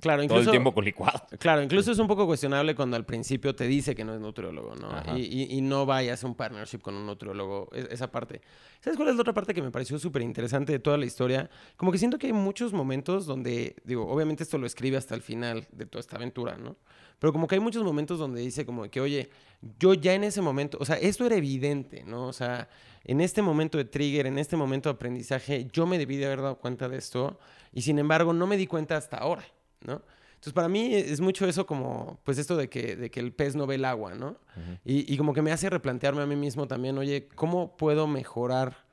Claro, 0.00 0.22
incluso, 0.22 0.42
todo 0.42 0.50
el 0.50 0.54
tiempo 0.54 0.74
con 0.74 0.84
licuado. 0.84 1.26
Claro, 1.38 1.62
incluso 1.62 1.90
es 1.90 1.98
un 1.98 2.06
poco 2.06 2.26
cuestionable 2.26 2.74
cuando 2.74 2.96
al 2.96 3.06
principio 3.06 3.54
te 3.54 3.66
dice 3.66 3.94
que 3.94 4.04
no 4.04 4.14
es 4.14 4.20
nutriólogo, 4.20 4.74
¿no? 4.76 5.16
Y, 5.16 5.60
no 5.62 5.86
vayas 5.86 6.22
a 6.22 6.26
un 6.26 6.34
partnership 6.34 6.80
con 6.80 6.94
un 6.94 7.06
nutriólogo, 7.06 7.70
esa 7.72 8.10
parte. 8.10 8.42
¿Sabes 8.80 8.96
cuál 8.96 9.08
es 9.08 9.16
la 9.16 9.22
otra 9.22 9.32
parte 9.32 9.54
que 9.54 9.62
me 9.62 9.70
pareció 9.70 9.98
súper 9.98 10.22
interesante 10.22 10.72
de 10.72 10.78
toda 10.78 10.98
la 10.98 11.06
historia? 11.06 11.48
Como 11.76 11.90
que 11.90 11.98
siento 11.98 12.18
que 12.18 12.26
hay 12.26 12.32
muchos 12.34 12.72
momentos 12.72 13.24
donde, 13.24 13.76
digo, 13.84 14.06
obviamente 14.06 14.42
esto 14.42 14.58
lo 14.58 14.66
escribe 14.66 14.98
hasta 14.98 15.14
el 15.14 15.22
final 15.22 15.66
de 15.72 15.86
toda 15.86 16.00
esta 16.00 16.16
aventura, 16.16 16.58
¿no? 16.58 16.76
Pero 17.18 17.32
como 17.32 17.48
que 17.48 17.56
hay 17.56 17.60
muchos 17.60 17.82
momentos 17.82 18.18
donde 18.18 18.42
dice 18.42 18.66
como 18.66 18.88
que, 18.90 19.00
oye, 19.00 19.30
yo 19.78 19.94
ya 19.94 20.14
en 20.14 20.22
ese 20.22 20.40
momento, 20.42 20.78
o 20.80 20.84
sea, 20.84 20.96
esto 20.96 21.24
era 21.24 21.34
evidente, 21.34 22.04
¿no? 22.04 22.26
O 22.26 22.32
sea, 22.32 22.68
en 23.04 23.20
este 23.20 23.42
momento 23.42 23.78
de 23.78 23.86
trigger, 23.86 24.26
en 24.26 24.38
este 24.38 24.56
momento 24.56 24.90
de 24.90 24.94
aprendizaje, 24.94 25.66
yo 25.72 25.86
me 25.86 25.98
debí 25.98 26.16
de 26.16 26.26
haber 26.26 26.42
dado 26.42 26.58
cuenta 26.58 26.88
de 26.88 26.98
esto 26.98 27.40
y 27.72 27.82
sin 27.82 27.98
embargo 27.98 28.32
no 28.32 28.46
me 28.46 28.56
di 28.56 28.66
cuenta 28.66 28.96
hasta 28.96 29.16
ahora. 29.16 29.44
¿No? 29.80 30.02
Entonces, 30.30 30.52
para 30.52 30.68
mí 30.68 30.94
es 30.94 31.20
mucho 31.20 31.46
eso 31.46 31.66
como, 31.66 32.20
pues 32.22 32.38
esto 32.38 32.56
de 32.56 32.68
que, 32.68 32.94
de 32.94 33.10
que 33.10 33.18
el 33.18 33.32
pez 33.32 33.56
no 33.56 33.66
ve 33.66 33.74
el 33.74 33.84
agua, 33.84 34.14
¿no? 34.14 34.36
y, 34.84 35.12
y, 35.12 35.16
como 35.16 35.34
que 35.34 35.42
me 35.42 35.50
hace 35.50 35.68
replantearme 35.68 36.22
a 36.22 36.26
mí 36.26 36.36
mismo 36.36 36.68
también, 36.68 36.96
oye, 36.96 37.28
¿cómo 37.34 37.76
puedo 37.76 38.06
mejorar 38.06 38.86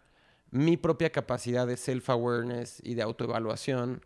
mi 0.49 0.75
propia 0.75 1.11
capacidad 1.11 1.67
de 1.67 1.75
self-awareness 1.75 2.81
y 2.83 2.95
de 2.95 3.03
autoevaluación 3.03 4.03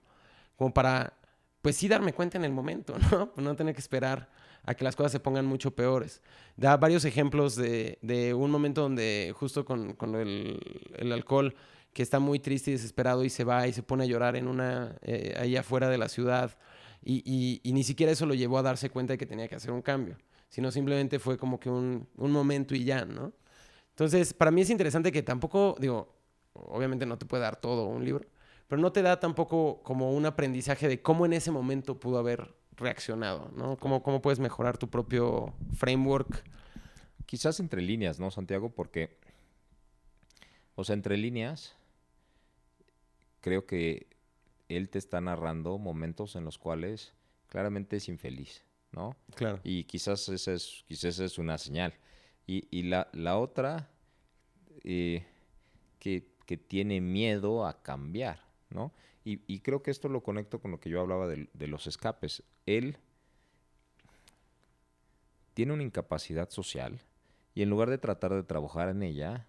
como 0.58 0.74
para, 0.74 1.14
pues 1.62 1.78
sí 1.78 1.88
darme 1.88 2.12
cuenta 2.12 2.38
en 2.38 2.44
el 2.44 2.52
momento, 2.52 2.96
¿no? 3.12 3.32
no 3.38 3.56
tener 3.56 3.74
que 3.74 3.82
esperar 3.82 4.30
a 4.64 4.74
que 4.74 4.84
las 4.84 4.96
cosas 4.96 5.14
se 5.14 5.20
pongan 5.22 5.46
mucho 5.46 5.72
peores. 5.72 6.22
Da 6.58 6.76
varios 6.76 7.06
ejemplos 7.06 7.56
de, 7.56 7.98
de 8.02 8.34
un 8.34 8.52
momento 8.52 8.82
donde 8.82 9.34
justo 9.36 9.64
con, 9.64 9.94
con 9.94 10.16
el, 10.16 10.60
el 10.98 11.12
alcohol 11.14 11.56
que 11.94 12.04
está 12.04 12.20
muy 12.20 12.40
triste 12.40 12.72
y 12.72 12.74
desesperado 12.74 13.24
y 13.24 13.30
se 13.30 13.44
va 13.44 13.68
y 13.68 13.74
se 13.74 13.84
pone 13.84 14.04
a 14.04 14.08
llorar 14.08 14.36
en 14.36 14.48
una, 14.48 14.96
eh, 15.02 15.36
ahí 15.38 15.56
afuera 15.56 15.90
de 15.90 15.98
la 15.98 16.10
ciudad 16.10 16.58
Y, 17.02 17.62
y, 17.64 17.74
ni 17.74 17.84
siquiera 17.84 18.12
eso 18.12 18.26
lo 18.26 18.34
llevó 18.34 18.58
a 18.58 18.62
darse 18.62 18.90
cuenta 18.90 19.14
de 19.14 19.18
que 19.18 19.26
tenía 19.26 19.48
que 19.48 19.56
hacer 19.56 19.72
un 19.72 19.82
cambio, 19.82 20.18
sino 20.50 20.70
simplemente 20.72 21.18
fue 21.20 21.38
como 21.38 21.60
que 21.60 21.70
un, 21.70 22.08
un 22.18 22.32
momento 22.32 22.76
y 22.76 22.84
ya, 22.84 23.06
¿no? 23.06 23.32
Entonces, 23.92 24.34
para 24.34 24.52
mí 24.52 24.62
es 24.62 24.70
interesante 24.70 25.12
que 25.12 25.24
tampoco, 25.24 25.76
digo, 25.80 26.14
obviamente 26.54 27.06
no 27.06 27.18
te 27.18 27.26
puede 27.26 27.44
dar 27.44 27.56
todo 27.56 27.86
un 27.86 28.04
libro, 28.04 28.26
pero 28.68 28.82
no 28.82 28.92
te 28.92 29.02
da 29.02 29.20
tampoco 29.20 29.82
como 29.84 30.12
un 30.14 30.26
aprendizaje 30.26 30.88
de 30.88 31.02
cómo 31.02 31.26
en 31.26 31.34
ese 31.34 31.52
momento 31.52 32.00
pudo 32.00 32.18
haber 32.18 32.54
reaccionado, 32.78 33.52
¿no? 33.56 33.78
Cómo, 33.78 34.04
cómo 34.04 34.22
puedes 34.22 34.40
mejorar 34.40 34.78
tu 34.78 34.90
propio 34.90 35.54
framework. 35.76 36.44
Quizás 37.26 37.60
entre 37.60 37.82
líneas, 37.82 38.20
¿no, 38.20 38.32
Santiago? 38.32 38.70
Porque, 38.70 39.18
o 40.76 40.84
sea, 40.84 40.96
entre 40.96 41.18
líneas, 41.18 41.76
creo 43.42 43.66
que 43.66 44.08
él 44.68 44.90
te 44.90 45.00
está 45.00 45.20
narrando 45.22 45.78
momentos 45.78 46.36
en 46.36 46.46
los 46.46 46.58
cuales 46.58 47.14
claramente 47.48 47.98
es 47.98 48.08
infeliz, 48.08 48.64
¿no? 48.92 49.16
Claro. 49.36 49.60
Y 49.64 49.86
quizás 49.86 50.30
esa 50.30 50.54
es, 50.54 50.84
quizás 50.88 51.20
es 51.20 51.38
una 51.38 51.58
señal. 51.58 51.94
Y, 52.46 52.68
y 52.72 52.84
la, 52.84 53.10
la, 53.14 53.38
otra, 53.38 53.90
eh, 54.84 55.26
que, 56.00 56.32
que, 56.46 56.58
tiene 56.58 57.02
miedo 57.02 57.66
a 57.66 57.82
cambiar, 57.82 58.44
¿no? 58.70 58.94
Y, 59.24 59.42
y, 59.48 59.60
creo 59.60 59.84
que 59.84 59.92
esto 59.92 60.10
lo 60.10 60.24
conecto 60.24 60.60
con 60.60 60.72
lo 60.72 60.80
que 60.80 60.90
yo 60.90 61.02
hablaba 61.02 61.28
de, 61.28 61.50
de 61.54 61.68
los 61.68 61.86
escapes. 61.86 62.44
Él 62.66 62.98
tiene 65.54 65.74
una 65.74 65.84
incapacidad 65.84 66.50
social 66.50 67.02
y 67.54 67.62
en 67.62 67.70
lugar 67.70 67.90
de 67.90 67.98
tratar 67.98 68.34
de 68.34 68.44
trabajar 68.44 68.90
en 68.90 69.04
ella, 69.04 69.48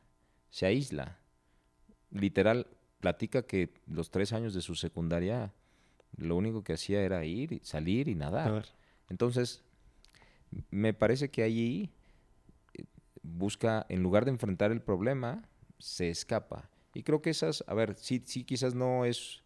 se 0.50 0.66
aísla. 0.66 1.18
Literal, 2.10 2.66
platica 3.00 3.42
que 3.42 3.72
los 3.86 4.10
tres 4.10 4.32
años 4.32 4.54
de 4.54 4.60
su 4.60 4.74
secundaria 4.74 5.52
lo 6.16 6.36
único 6.36 6.62
que 6.62 6.74
hacía 6.74 7.02
era 7.02 7.24
ir, 7.24 7.60
salir 7.62 8.08
y 8.08 8.14
nadar. 8.14 8.66
Entonces, 9.08 9.62
me 10.70 10.92
parece 10.92 11.30
que 11.30 11.42
allí 11.42 11.90
eh, 12.74 12.84
busca, 13.22 13.86
en 13.88 14.02
lugar 14.02 14.24
de 14.24 14.32
enfrentar 14.32 14.70
el 14.70 14.82
problema, 14.82 15.48
se 15.78 16.10
escapa. 16.10 16.68
Y 16.94 17.02
creo 17.02 17.22
que 17.22 17.30
esas, 17.30 17.64
a 17.66 17.74
ver, 17.74 17.96
sí, 17.96 18.22
sí 18.24 18.44
quizás 18.44 18.74
no 18.74 19.04
es 19.04 19.42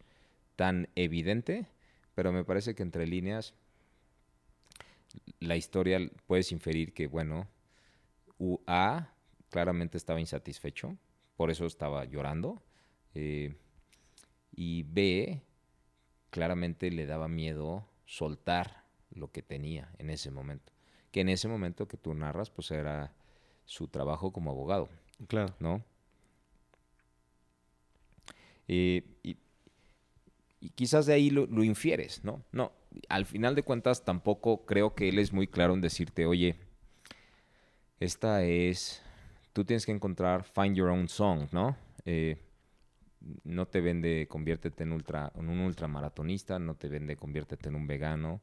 tan 0.55 0.89
evidente, 0.95 1.67
pero 2.15 2.31
me 2.31 2.43
parece 2.43 2.75
que 2.75 2.83
entre 2.83 3.07
líneas 3.07 3.53
la 5.39 5.55
historia 5.55 5.99
puedes 6.27 6.51
inferir 6.51 6.93
que, 6.93 7.07
bueno, 7.07 7.47
A 8.67 9.13
claramente 9.49 9.97
estaba 9.97 10.19
insatisfecho, 10.19 10.97
por 11.37 11.51
eso 11.51 11.65
estaba 11.65 12.03
llorando. 12.05 12.61
Eh, 13.15 13.55
y 14.51 14.83
B, 14.83 15.41
claramente 16.29 16.91
le 16.91 17.05
daba 17.05 17.27
miedo 17.27 17.87
soltar 18.05 18.83
lo 19.09 19.31
que 19.31 19.41
tenía 19.41 19.89
en 19.97 20.09
ese 20.09 20.31
momento. 20.31 20.71
Que 21.11 21.21
en 21.21 21.29
ese 21.29 21.47
momento 21.47 21.87
que 21.87 21.97
tú 21.97 22.13
narras, 22.13 22.49
pues 22.49 22.71
era 22.71 23.13
su 23.65 23.87
trabajo 23.87 24.31
como 24.31 24.51
abogado. 24.51 24.89
Claro. 25.27 25.55
¿No? 25.59 25.83
Eh, 28.67 29.03
y, 29.23 29.37
quizás 30.75 31.05
de 31.05 31.13
ahí 31.13 31.29
lo, 31.29 31.45
lo, 31.45 31.63
infieres, 31.63 32.23
¿no? 32.23 32.43
No, 32.51 32.71
al 33.09 33.25
final 33.25 33.55
de 33.55 33.63
cuentas 33.63 34.03
tampoco 34.03 34.65
creo 34.65 34.95
que 34.95 35.09
él 35.09 35.19
es 35.19 35.31
muy 35.31 35.47
claro 35.47 35.73
en 35.73 35.81
decirte, 35.81 36.25
oye, 36.25 36.55
esta 37.99 38.43
es, 38.43 39.01
tú 39.53 39.63
tienes 39.63 39.85
que 39.85 39.91
encontrar 39.91 40.43
Find 40.43 40.75
Your 40.75 40.89
Own 40.89 41.07
Song, 41.07 41.47
¿no? 41.51 41.77
Eh, 42.05 42.37
no 43.43 43.67
te 43.67 43.81
vende 43.81 44.27
conviértete 44.27 44.83
en, 44.83 44.91
ultra, 44.91 45.31
en 45.35 45.49
un 45.49 45.59
ultramaratonista, 45.59 46.59
no 46.59 46.75
te 46.75 46.89
vende 46.89 47.15
conviértete 47.15 47.69
en 47.69 47.75
un 47.75 47.87
vegano, 47.87 48.41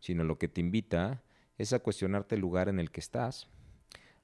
sino 0.00 0.24
lo 0.24 0.38
que 0.38 0.48
te 0.48 0.60
invita 0.60 1.22
es 1.58 1.72
a 1.72 1.78
cuestionarte 1.78 2.34
el 2.34 2.40
lugar 2.40 2.68
en 2.68 2.80
el 2.80 2.90
que 2.90 3.00
estás, 3.00 3.48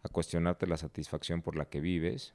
a 0.02 0.08
cuestionarte 0.08 0.66
la 0.66 0.76
satisfacción 0.76 1.42
por 1.42 1.56
la 1.56 1.66
que 1.66 1.80
vives 1.80 2.34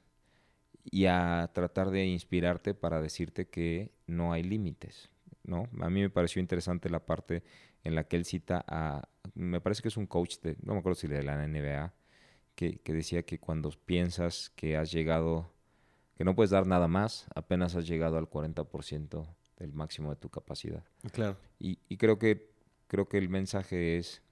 y 0.84 1.06
a 1.06 1.50
tratar 1.52 1.90
de 1.90 2.06
inspirarte 2.06 2.74
para 2.74 3.00
decirte 3.00 3.48
que 3.48 3.92
no 4.06 4.32
hay 4.32 4.42
límites. 4.42 5.10
¿no? 5.44 5.68
A 5.80 5.90
mí 5.90 6.00
me 6.00 6.10
pareció 6.10 6.40
interesante 6.40 6.90
la 6.90 7.04
parte 7.04 7.42
en 7.82 7.94
la 7.94 8.04
que 8.04 8.16
él 8.16 8.24
cita 8.24 8.64
a, 8.66 9.08
me 9.34 9.60
parece 9.60 9.82
que 9.82 9.88
es 9.88 9.96
un 9.96 10.06
coach, 10.06 10.38
de, 10.42 10.56
no 10.62 10.74
me 10.74 10.80
acuerdo 10.80 10.96
si 10.96 11.08
de 11.08 11.22
la 11.22 11.46
NBA, 11.46 11.94
que, 12.54 12.78
que 12.78 12.92
decía 12.92 13.24
que 13.24 13.38
cuando 13.38 13.70
piensas 13.70 14.50
que 14.56 14.76
has 14.76 14.90
llegado 14.90 15.52
que 16.16 16.24
no 16.24 16.34
puedes 16.34 16.50
dar 16.50 16.66
nada 16.66 16.88
más, 16.88 17.26
apenas 17.34 17.74
has 17.76 17.86
llegado 17.86 18.16
al 18.16 18.28
40% 18.28 19.26
del 19.58 19.72
máximo 19.72 20.10
de 20.10 20.16
tu 20.16 20.30
capacidad. 20.30 20.82
Claro. 21.12 21.36
Y, 21.58 21.78
y, 21.88 21.96
creo, 21.98 22.18
que, 22.18 22.50
creo 22.86 23.08
que 23.08 23.18
el 23.18 23.28
mensaje 23.28 23.98
es, 23.98 24.22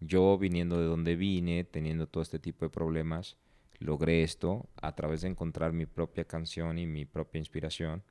yo 0.00 0.36
viniendo 0.36 0.78
de 0.78 0.86
donde 0.86 1.16
vine, 1.16 1.64
teniendo 1.64 2.06
todo 2.06 2.22
este 2.22 2.38
tipo 2.38 2.64
de 2.64 2.70
problemas, 2.70 3.36
logré 3.78 4.22
esto 4.22 4.68
a 4.80 4.94
través 4.94 5.22
de 5.22 5.28
encontrar 5.28 5.72
mi 5.72 5.86
propia 5.86 6.24
canción 6.24 6.78
y 6.78 6.86
mi 6.86 7.04
propia 7.04 7.38
inspiración. 7.38 8.02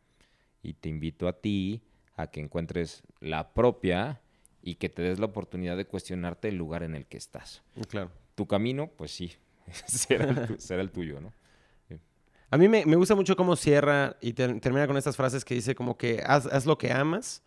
Y 0.63 0.73
te 0.73 0.89
invito 0.89 1.27
a 1.27 1.33
ti 1.33 1.83
a 2.15 2.27
que 2.27 2.39
encuentres 2.39 3.03
la 3.19 3.53
propia 3.53 4.21
y 4.63 4.75
que 4.75 4.89
te 4.89 5.01
des 5.01 5.19
la 5.19 5.25
oportunidad 5.25 5.77
de 5.77 5.85
cuestionarte 5.85 6.49
el 6.49 6.55
lugar 6.55 6.83
en 6.83 6.95
el 6.95 7.05
que 7.05 7.17
estás. 7.17 7.63
Claro. 7.89 8.11
Tu 8.35 8.47
camino, 8.47 8.87
pues 8.95 9.11
sí, 9.11 9.33
será 9.85 10.29
el, 10.29 10.59
será 10.59 10.81
el 10.81 10.91
tuyo, 10.91 11.21
¿no? 11.21 11.33
A 12.51 12.57
mí 12.57 12.67
me, 12.67 12.85
me, 12.85 12.97
gusta 12.97 13.15
mucho 13.15 13.37
cómo 13.37 13.55
cierra 13.55 14.17
y 14.19 14.33
te, 14.33 14.45
termina 14.55 14.85
con 14.85 14.97
estas 14.97 15.15
frases 15.15 15.45
que 15.45 15.55
dice 15.55 15.73
como 15.73 15.97
que 15.97 16.21
haz, 16.25 16.47
haz, 16.47 16.65
lo 16.65 16.77
que 16.77 16.91
amas, 16.91 17.43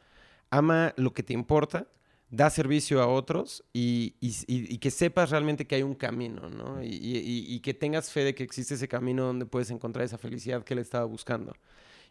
ama 0.48 0.94
lo 0.96 1.12
que 1.12 1.22
te 1.22 1.34
importa, 1.34 1.86
da 2.30 2.48
servicio 2.48 3.02
a 3.02 3.06
otros 3.06 3.62
y, 3.74 4.14
y, 4.18 4.34
y 4.46 4.78
que 4.78 4.90
sepas 4.90 5.28
realmente 5.28 5.66
que 5.66 5.74
hay 5.74 5.82
un 5.82 5.94
camino, 5.94 6.48
¿no? 6.48 6.82
Y, 6.82 7.60
que 7.60 7.74
tengas 7.74 8.10
fe 8.10 8.24
de 8.24 8.34
que 8.34 8.44
existe 8.44 8.74
ese 8.74 8.88
camino 8.88 9.24
donde 9.24 9.44
puedes 9.44 9.70
encontrar 9.70 10.06
esa 10.06 10.16
felicidad 10.16 10.64
que 10.64 10.72
él 10.72 10.80
estaba 10.80 11.04
buscando. 11.04 11.54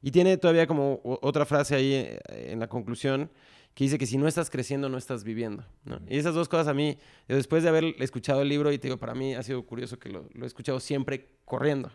Y 0.03 0.11
tiene 0.11 0.37
todavía 0.37 0.67
como 0.67 1.01
otra 1.03 1.47
frase 1.47 1.73
ahí 1.73 1.93
eh, 1.93 2.19
en 2.29 2.59
la 2.59 2.67
conclusión 2.67 3.31
que 3.73 3.85
dice 3.85 3.97
que 3.97 4.05
si 4.05 4.17
no 4.17 4.27
estás 4.27 4.49
creciendo, 4.49 4.87
no 4.87 4.97
estás 4.97 5.23
viviendo. 5.23 5.65
¿no? 5.85 5.99
Y 6.07 6.17
esas 6.17 6.35
dos 6.35 6.47
cosas 6.47 6.67
a 6.67 6.73
mí, 6.73 6.97
después 7.27 7.63
de 7.63 7.69
haber 7.69 7.95
escuchado 7.99 8.41
el 8.41 8.49
libro, 8.49 8.71
y 8.71 8.77
te 8.77 8.87
digo, 8.87 8.97
para 8.97 9.15
mí 9.15 9.33
ha 9.33 9.41
sido 9.41 9.65
curioso 9.65 9.97
que 9.97 10.09
lo, 10.09 10.29
lo 10.33 10.43
he 10.43 10.47
escuchado 10.47 10.79
siempre 10.79 11.29
corriendo, 11.45 11.91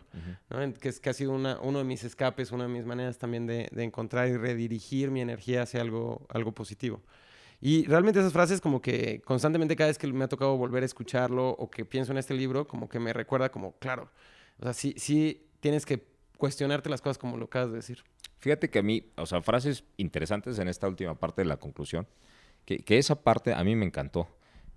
¿no? 0.49 0.73
que, 0.73 0.89
es, 0.89 0.99
que 0.99 1.09
ha 1.09 1.13
sido 1.13 1.31
una, 1.31 1.59
uno 1.61 1.79
de 1.79 1.85
mis 1.85 2.03
escapes, 2.03 2.51
una 2.51 2.65
de 2.65 2.69
mis 2.69 2.85
maneras 2.85 3.17
también 3.17 3.47
de, 3.47 3.69
de, 3.71 3.83
encontrar 3.83 4.27
y 4.27 4.35
redirigir 4.35 5.09
mi 5.09 5.21
energía 5.21 5.63
hacia 5.63 5.81
algo, 5.81 6.25
algo 6.29 6.51
positivo. 6.51 7.01
Y 7.61 7.85
realmente 7.85 8.19
esas 8.19 8.33
frases 8.33 8.61
como 8.61 8.81
que 8.81 9.21
constantemente 9.21 9.75
cada 9.75 9.89
vez 9.89 9.97
que 9.97 10.07
me 10.07 10.23
ha 10.23 10.29
tocado 10.29 10.57
volver 10.57 10.83
a 10.83 10.85
escucharlo 10.85 11.49
o 11.49 11.69
que 11.69 11.85
pienso 11.85 12.11
en 12.11 12.17
este 12.17 12.33
libro, 12.33 12.67
como 12.67 12.87
que 12.87 12.99
me 12.99 13.11
recuerda 13.13 13.49
como, 13.49 13.77
claro, 13.79 14.11
o 14.59 14.63
sea, 14.63 14.73
sí, 14.73 14.93
sí 14.97 15.49
tienes 15.59 15.85
que 15.85 16.05
cuestionarte 16.37 16.89
las 16.89 17.01
cosas 17.01 17.17
como 17.17 17.37
lo 17.37 17.45
acabas 17.45 17.69
de 17.69 17.75
decir. 17.77 18.03
Fíjate 18.39 18.69
que 18.69 18.79
a 18.79 18.83
mí, 18.83 19.11
o 19.17 19.25
sea, 19.25 19.41
frases 19.41 19.83
interesantes 19.97 20.59
en 20.59 20.67
esta 20.67 20.87
última 20.87 21.15
parte 21.15 21.41
de 21.41 21.47
la 21.47 21.57
conclusión, 21.57 22.07
que, 22.65 22.97
esa 22.97 23.21
parte 23.21 23.53
a 23.53 23.63
mí 23.63 23.75
me 23.75 23.85
encantó. 23.85 24.27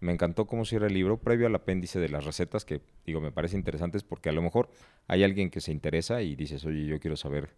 Me 0.00 0.12
encantó 0.12 0.46
cómo 0.46 0.64
cierra 0.64 0.88
el 0.88 0.94
libro, 0.94 1.20
previo 1.20 1.46
al 1.46 1.54
apéndice 1.54 2.00
de 2.00 2.08
las 2.08 2.24
recetas, 2.24 2.64
que 2.64 2.80
digo, 3.06 3.20
me 3.20 3.30
parece 3.30 3.56
interesantes 3.56 4.02
porque 4.02 4.30
a 4.30 4.32
lo 4.32 4.42
mejor 4.42 4.68
hay 5.06 5.22
alguien 5.22 5.50
que 5.50 5.60
se 5.60 5.70
interesa 5.70 6.22
y 6.22 6.34
dices, 6.34 6.64
oye, 6.64 6.86
yo 6.86 6.98
quiero 6.98 7.16
saber 7.16 7.50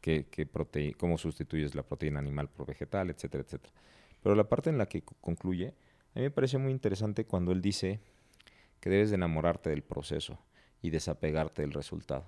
qué, 0.00 0.26
qué 0.30 0.46
prote 0.46 0.94
cómo 0.94 1.18
sustituyes 1.18 1.74
la 1.74 1.82
proteína 1.82 2.18
animal 2.18 2.48
por 2.48 2.66
vegetal, 2.66 3.10
etcétera, 3.10 3.44
etcétera. 3.44 3.74
Pero 4.22 4.34
la 4.34 4.48
parte 4.48 4.70
en 4.70 4.78
la 4.78 4.86
que 4.86 5.02
concluye, 5.02 5.74
a 6.14 6.18
mí 6.18 6.22
me 6.22 6.30
parece 6.30 6.56
muy 6.56 6.72
interesante 6.72 7.26
cuando 7.26 7.52
él 7.52 7.60
dice 7.60 8.00
que 8.80 8.88
debes 8.88 9.10
de 9.10 9.16
enamorarte 9.16 9.68
del 9.68 9.82
proceso 9.82 10.38
y 10.80 10.90
desapegarte 10.90 11.62
del 11.62 11.72
resultado. 11.72 12.26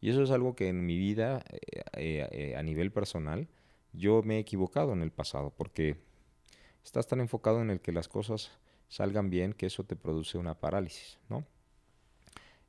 Y 0.00 0.10
eso 0.10 0.22
es 0.22 0.30
algo 0.30 0.54
que 0.54 0.68
en 0.68 0.84
mi 0.84 0.98
vida, 0.98 1.42
eh, 1.50 1.82
eh, 1.96 2.28
eh, 2.30 2.56
a 2.56 2.62
nivel 2.62 2.92
personal, 2.92 3.48
yo 3.92 4.22
me 4.22 4.36
he 4.36 4.38
equivocado 4.40 4.92
en 4.92 5.02
el 5.02 5.10
pasado, 5.10 5.52
porque 5.56 5.96
estás 6.84 7.06
tan 7.06 7.20
enfocado 7.20 7.62
en 7.62 7.70
el 7.70 7.80
que 7.80 7.92
las 7.92 8.08
cosas 8.08 8.50
salgan 8.88 9.30
bien 9.30 9.52
que 9.52 9.66
eso 9.66 9.84
te 9.84 9.96
produce 9.96 10.38
una 10.38 10.54
parálisis, 10.54 11.18
¿no? 11.28 11.44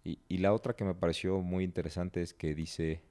Y, 0.03 0.19
y 0.29 0.37
la 0.37 0.53
otra 0.53 0.75
que 0.75 0.85
me 0.85 0.95
pareció 0.95 1.41
muy 1.41 1.63
interesante 1.65 2.21
es 2.21 2.33
que 2.33 2.55
dice, 2.55 3.01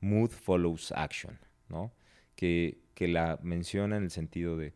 mood 0.00 0.30
follows 0.30 0.92
action, 0.92 1.38
¿no? 1.68 1.92
Que, 2.34 2.78
que 2.94 3.06
la 3.06 3.38
menciona 3.42 3.96
en 3.96 4.04
el 4.04 4.10
sentido 4.10 4.56
de, 4.56 4.74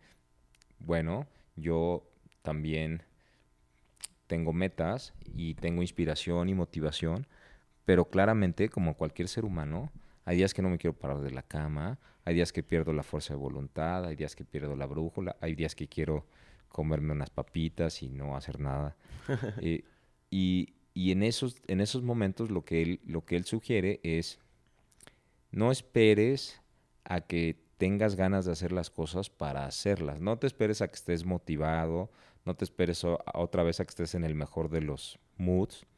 bueno, 0.78 1.26
yo 1.56 2.06
también 2.42 3.02
tengo 4.26 4.52
metas 4.52 5.12
y 5.34 5.54
tengo 5.54 5.82
inspiración 5.82 6.48
y 6.48 6.54
motivación, 6.54 7.26
pero 7.90 8.05
claramente, 8.05 8.68
como 8.68 8.94
cualquier 8.94 9.26
ser 9.26 9.44
humano, 9.44 9.90
hay 10.24 10.37
días 10.37 10.55
que 10.55 10.62
no 10.62 10.70
me 10.70 10.79
quiero 10.79 10.96
parar 10.96 11.18
de 11.22 11.33
la 11.33 11.42
cama, 11.42 11.98
hay 12.24 12.37
días 12.37 12.53
que 12.53 12.62
pierdo 12.62 12.92
la 12.92 13.03
fuerza 13.03 13.35
de 13.35 13.40
voluntad, 13.40 14.05
hay 14.05 14.14
días 14.14 14.37
que 14.37 14.44
pierdo 14.44 14.76
la 14.76 14.87
brújula, 14.87 15.35
hay 15.40 15.57
días 15.57 15.74
que 15.74 15.88
quiero 15.88 16.24
comerme 16.68 17.14
unas 17.14 17.31
papitas 17.31 18.00
y 18.05 18.09
no 18.09 18.37
hacer 18.37 18.61
nada. 18.61 18.96
eh, 19.61 19.83
y, 20.31 20.74
y 20.94 21.11
en, 21.11 21.24
esos, 21.24 21.57
en 21.66 21.81
esos 21.81 22.05
momentos 22.05 22.48
lo 22.53 22.64
que, 22.64 22.81
él, 22.81 23.00
lo 23.05 23.24
que 23.24 23.35
él 23.35 23.44
sugiere 23.44 23.98
es, 24.05 24.38
no 25.50 25.72
esperes 25.72 26.62
a 27.03 27.22
que 27.22 27.61
tengas 27.76 28.14
ganas 28.14 28.44
de 28.44 28.53
hacer 28.53 28.70
las 28.70 28.88
cosas 28.88 29.31
para 29.31 29.66
hacerlas. 29.66 30.20
No 30.20 30.38
te 30.38 30.46
esperes 30.46 30.81
a 30.81 30.87
que 30.87 30.94
estés 30.94 31.24
motivado, 31.24 32.09
no 32.44 32.55
te 32.55 32.64
esperes 32.64 33.05
otra 33.35 33.64
vez 33.64 33.81
a 33.81 33.85
que 33.85 33.90
estés 33.90 34.14
en 34.14 34.22
el 34.22 34.37
mejor 34.37 34.70
de 34.70 34.81
los 34.81 35.18
moods 35.38 35.88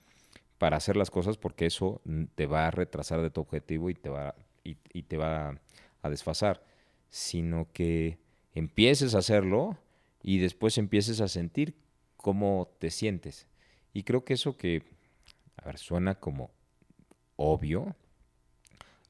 para 0.62 0.76
hacer 0.76 0.96
las 0.96 1.10
cosas 1.10 1.38
porque 1.38 1.66
eso 1.66 2.00
te 2.36 2.46
va 2.46 2.68
a 2.68 2.70
retrasar 2.70 3.20
de 3.20 3.30
tu 3.30 3.40
objetivo 3.40 3.90
y 3.90 3.94
te 3.94 4.08
va, 4.08 4.36
y, 4.62 5.02
te 5.02 5.16
va 5.16 5.60
a 6.02 6.08
desfasar, 6.08 6.62
sino 7.08 7.66
que 7.72 8.20
empieces 8.54 9.16
a 9.16 9.18
hacerlo 9.18 9.76
y 10.22 10.38
después 10.38 10.78
empieces 10.78 11.20
a 11.20 11.26
sentir 11.26 11.74
cómo 12.16 12.72
te 12.78 12.92
sientes. 12.92 13.48
Y 13.92 14.04
creo 14.04 14.24
que 14.24 14.34
eso 14.34 14.56
que, 14.56 14.84
a 15.56 15.64
ver, 15.64 15.78
suena 15.78 16.14
como 16.20 16.52
obvio, 17.34 17.96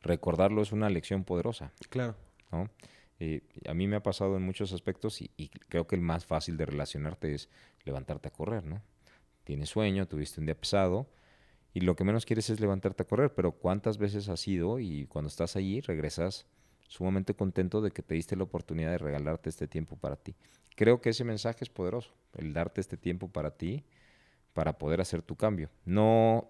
recordarlo 0.00 0.62
es 0.62 0.72
una 0.72 0.88
lección 0.88 1.22
poderosa. 1.22 1.70
Claro. 1.90 2.16
¿no? 2.50 2.70
Eh, 3.20 3.42
a 3.68 3.74
mí 3.74 3.86
me 3.88 3.96
ha 3.96 4.02
pasado 4.02 4.38
en 4.38 4.42
muchos 4.42 4.72
aspectos 4.72 5.20
y, 5.20 5.30
y, 5.36 5.50
creo 5.50 5.86
que 5.86 5.96
el 5.96 6.00
más 6.00 6.24
fácil 6.24 6.56
de 6.56 6.64
relacionarte 6.64 7.34
es 7.34 7.50
levantarte 7.84 8.28
a 8.28 8.32
correr, 8.32 8.64
¿no? 8.64 8.80
Tienes 9.44 9.68
sueño, 9.68 10.08
tuviste 10.08 10.40
un 10.40 10.46
día 10.46 10.58
pesado 10.58 11.08
y 11.74 11.80
lo 11.80 11.96
que 11.96 12.04
menos 12.04 12.26
quieres 12.26 12.50
es 12.50 12.60
levantarte 12.60 13.02
a 13.02 13.06
correr, 13.06 13.32
pero 13.34 13.52
¿cuántas 13.52 13.98
veces 13.98 14.28
has 14.28 14.46
ido 14.46 14.78
y 14.78 15.06
cuando 15.06 15.28
estás 15.28 15.56
allí 15.56 15.80
regresas 15.80 16.46
sumamente 16.86 17.34
contento 17.34 17.80
de 17.80 17.90
que 17.90 18.02
te 18.02 18.14
diste 18.14 18.36
la 18.36 18.44
oportunidad 18.44 18.90
de 18.90 18.98
regalarte 18.98 19.48
este 19.48 19.66
tiempo 19.66 19.96
para 19.96 20.16
ti? 20.16 20.34
Creo 20.76 21.00
que 21.00 21.10
ese 21.10 21.24
mensaje 21.24 21.64
es 21.64 21.70
poderoso, 21.70 22.12
el 22.36 22.52
darte 22.52 22.80
este 22.80 22.96
tiempo 22.96 23.28
para 23.28 23.52
ti, 23.52 23.84
para 24.52 24.78
poder 24.78 25.00
hacer 25.00 25.22
tu 25.22 25.36
cambio. 25.36 25.70
No. 25.84 26.48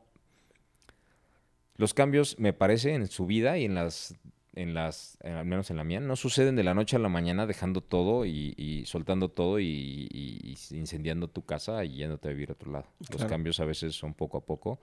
Los 1.76 1.94
cambios, 1.94 2.38
me 2.38 2.52
parece, 2.52 2.94
en 2.94 3.06
su 3.06 3.26
vida 3.26 3.58
y 3.58 3.64
en 3.64 3.74
las 3.74 4.14
en 4.54 4.74
las, 4.74 5.16
al 5.22 5.46
menos 5.46 5.70
en 5.70 5.78
la 5.78 5.85
mía, 5.85 6.00
no 6.00 6.14
suceden 6.14 6.56
de 6.56 6.62
la 6.62 6.74
noche 6.74 6.96
a 6.96 6.98
la 6.98 7.08
mañana 7.08 7.46
dejando 7.46 7.80
todo 7.80 8.26
y, 8.26 8.85
soltando 8.87 9.30
todo 9.30 9.58
y, 9.61 10.56
incendiando 10.70 11.28
tu 11.28 11.44
casa 11.44 11.85
y 11.85 11.94
yéndote 11.96 12.28
a 12.28 12.32
vivir 12.32 12.50
a 12.50 12.52
otro 12.52 12.70
lado. 12.70 12.87
Los 13.11 13.24
cambios 13.24 13.61
a 13.61 13.64
veces 13.64 13.94
son 13.94 14.14
poco 14.14 14.37
a 14.37 14.44
poco 14.44 14.78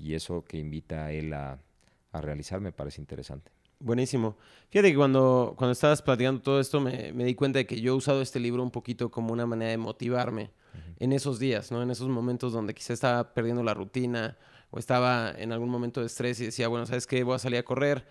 y 0.00 0.14
eso 0.14 0.44
que 0.44 0.58
invita 0.58 1.06
a 1.06 1.12
él 1.12 1.32
a, 1.32 1.58
realizar 2.12 2.60
me 2.60 2.72
parece 2.72 3.00
interesante. 3.00 3.52
Buenísimo. 3.78 4.36
Fíjate 4.68 4.90
que 4.90 4.96
cuando, 4.96 5.54
cuando 5.56 5.72
estabas 5.72 6.02
platicando 6.02 6.42
todo 6.42 6.58
esto 6.58 6.80
me, 6.80 7.12
di 7.12 7.34
cuenta 7.36 7.60
de 7.60 7.66
que 7.66 7.80
yo 7.80 7.92
he 7.92 7.96
usado 7.96 8.20
este 8.20 8.40
libro 8.40 8.62
un 8.64 8.72
poquito 8.72 9.12
como 9.12 9.32
una 9.32 9.46
manera 9.46 9.70
de 9.70 9.76
motivarme 9.76 10.50
en 10.98 11.12
esos 11.12 11.38
días, 11.38 11.70
¿no? 11.70 11.82
En 11.82 11.90
esos 11.90 12.08
momentos 12.08 12.52
donde 12.52 12.74
quizá 12.74 12.92
estaba 12.92 13.32
perdiendo 13.32 13.62
la 13.62 13.74
rutina 13.74 14.36
o 14.70 14.78
estaba 14.78 15.30
en 15.30 15.52
algún 15.52 15.68
momento 15.68 16.00
de 16.00 16.06
estrés 16.06 16.40
y 16.40 16.46
decía, 16.46 16.66
bueno, 16.66 16.84
¿sabes 16.84 17.06
qué? 17.06 17.22
Voy 17.22 17.36
a 17.36 17.38
salir 17.38 17.58
a 17.60 17.62
correr, 17.62 18.06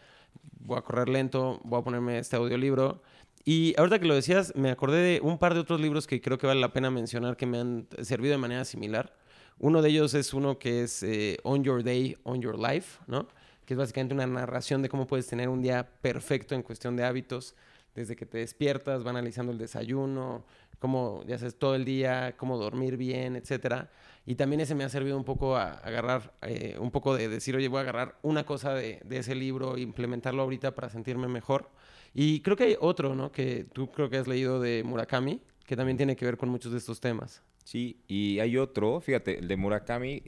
voy 0.60 0.78
a 0.78 0.82
correr 0.82 1.10
lento, 1.10 1.60
voy 1.64 1.82
a 1.82 1.84
ponerme 1.84 2.20
este 2.20 2.38
audiolibro. 2.38 3.02
Y 3.44 3.74
ahorita 3.78 4.00
que 4.00 4.06
lo 4.06 4.16
decías, 4.16 4.54
me 4.56 4.70
acordé 4.70 5.02
de 5.02 5.22
un 5.22 5.38
par 5.38 5.54
de 5.54 5.60
otros 5.60 5.80
libros 5.82 6.08
que 6.08 6.22
creo 6.22 6.38
que 6.38 6.48
vale 6.48 6.62
la 6.62 6.74
pena 6.74 6.90
mencionar 6.90 7.38
que 7.38 7.46
me 7.46 7.60
han 7.60 7.88
servido 8.02 8.32
de 8.32 8.38
manera 8.38 8.66
similar. 8.66 9.14
Uno 9.62 9.82
de 9.82 9.90
ellos 9.90 10.14
es 10.14 10.34
uno 10.34 10.58
que 10.58 10.84
es 10.84 11.04
eh, 11.04 11.38
On 11.44 11.62
Your 11.66 11.84
Day, 11.84 12.16
On 12.24 12.42
Your 12.42 12.58
Life, 12.58 13.00
¿no? 13.08 13.28
Que 13.66 13.74
es 13.74 13.78
básicamente 13.78 14.14
una 14.14 14.26
narración 14.26 14.82
de 14.82 14.88
cómo 14.88 15.06
puedes 15.06 15.28
tener 15.28 15.50
un 15.50 15.62
día 15.62 15.86
perfecto 16.02 16.56
en 16.56 16.64
cuestión 16.64 16.96
de 16.96 17.04
hábitos. 17.04 17.56
Desde 17.94 18.16
que 18.16 18.26
te 18.26 18.38
despiertas, 18.38 19.06
va 19.06 19.10
analizando 19.10 19.52
el 19.52 19.58
desayuno, 19.58 20.46
cómo 20.80 21.24
ya 21.28 21.36
haces 21.36 21.60
todo 21.60 21.76
el 21.76 21.84
día, 21.84 22.36
cómo 22.38 22.58
dormir 22.58 22.96
bien, 22.96 23.36
etcétera. 23.36 23.90
Y 24.26 24.36
también 24.36 24.62
ese 24.62 24.76
me 24.76 24.86
ha 24.86 24.90
servido 24.90 25.18
un 25.18 25.26
poco 25.26 25.58
a 25.58 25.74
agarrar, 25.74 26.34
eh, 26.44 26.78
un 26.80 26.90
poco 26.90 27.14
de 27.16 27.28
decir, 27.28 27.56
oye, 27.58 27.68
voy 27.68 27.80
a 27.80 27.82
agarrar 27.82 28.18
una 28.22 28.46
cosa 28.46 28.74
de, 28.74 29.02
ese 29.10 29.36
libro 29.36 29.76
e 29.76 29.82
implementarlo 29.82 30.42
ahorita 30.42 30.74
para 30.74 30.90
sentirme 30.90 31.28
mejor. 31.28 31.70
Y 32.14 32.40
creo 32.40 32.56
que 32.56 32.64
hay 32.64 32.78
otro, 32.80 33.14
¿no? 33.14 33.32
Que 33.32 33.66
tú 33.66 33.92
creo 33.92 34.10
que 34.10 34.18
has 34.18 34.28
leído 34.28 34.62
de 34.62 34.84
Murakami, 34.86 35.42
que 35.66 35.76
también 35.76 35.98
tiene 35.98 36.16
que 36.16 36.24
ver 36.24 36.38
con 36.38 36.48
muchos 36.48 36.72
de 36.72 36.78
estos 36.78 37.02
temas. 37.02 37.44
Sí, 37.70 38.02
y 38.08 38.40
hay 38.40 38.58
otro, 38.58 39.00
fíjate, 39.00 39.38
el 39.38 39.48
de 39.48 39.56
Murakami, 39.56 40.24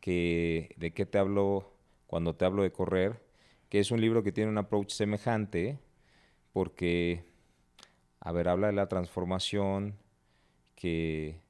que 0.00 0.74
de 0.76 0.92
qué 0.92 1.06
te 1.06 1.16
hablo 1.16 1.72
cuando 2.06 2.36
te 2.36 2.44
hablo 2.44 2.62
de 2.62 2.72
correr, 2.72 3.22
que 3.70 3.80
es 3.80 3.90
un 3.90 4.02
libro 4.02 4.22
que 4.22 4.32
tiene 4.32 4.50
un 4.50 4.58
approach 4.58 4.90
semejante, 4.90 5.78
porque, 6.52 7.24
a 8.20 8.32
ver, 8.32 8.48
habla 8.48 8.66
de 8.66 8.74
la 8.74 8.86
transformación 8.86 9.96
que, 10.74 11.40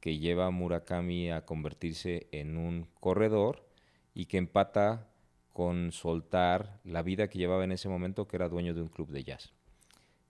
que 0.00 0.18
lleva 0.18 0.44
a 0.44 0.50
Murakami 0.50 1.30
a 1.30 1.46
convertirse 1.46 2.26
en 2.30 2.58
un 2.58 2.88
corredor 3.00 3.66
y 4.12 4.26
que 4.26 4.36
empata 4.36 5.08
con 5.54 5.92
soltar 5.92 6.78
la 6.84 7.00
vida 7.00 7.28
que 7.28 7.38
llevaba 7.38 7.64
en 7.64 7.72
ese 7.72 7.88
momento, 7.88 8.28
que 8.28 8.36
era 8.36 8.50
dueño 8.50 8.74
de 8.74 8.82
un 8.82 8.88
club 8.88 9.08
de 9.08 9.24
jazz. 9.24 9.50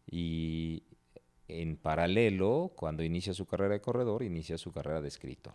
Y 0.08 0.84
en 1.48 1.76
paralelo, 1.76 2.72
cuando 2.76 3.02
inicia 3.02 3.32
su 3.32 3.46
carrera 3.46 3.74
de 3.74 3.80
corredor, 3.80 4.22
inicia 4.22 4.58
su 4.58 4.70
carrera 4.70 5.00
de 5.00 5.08
escritor. 5.08 5.54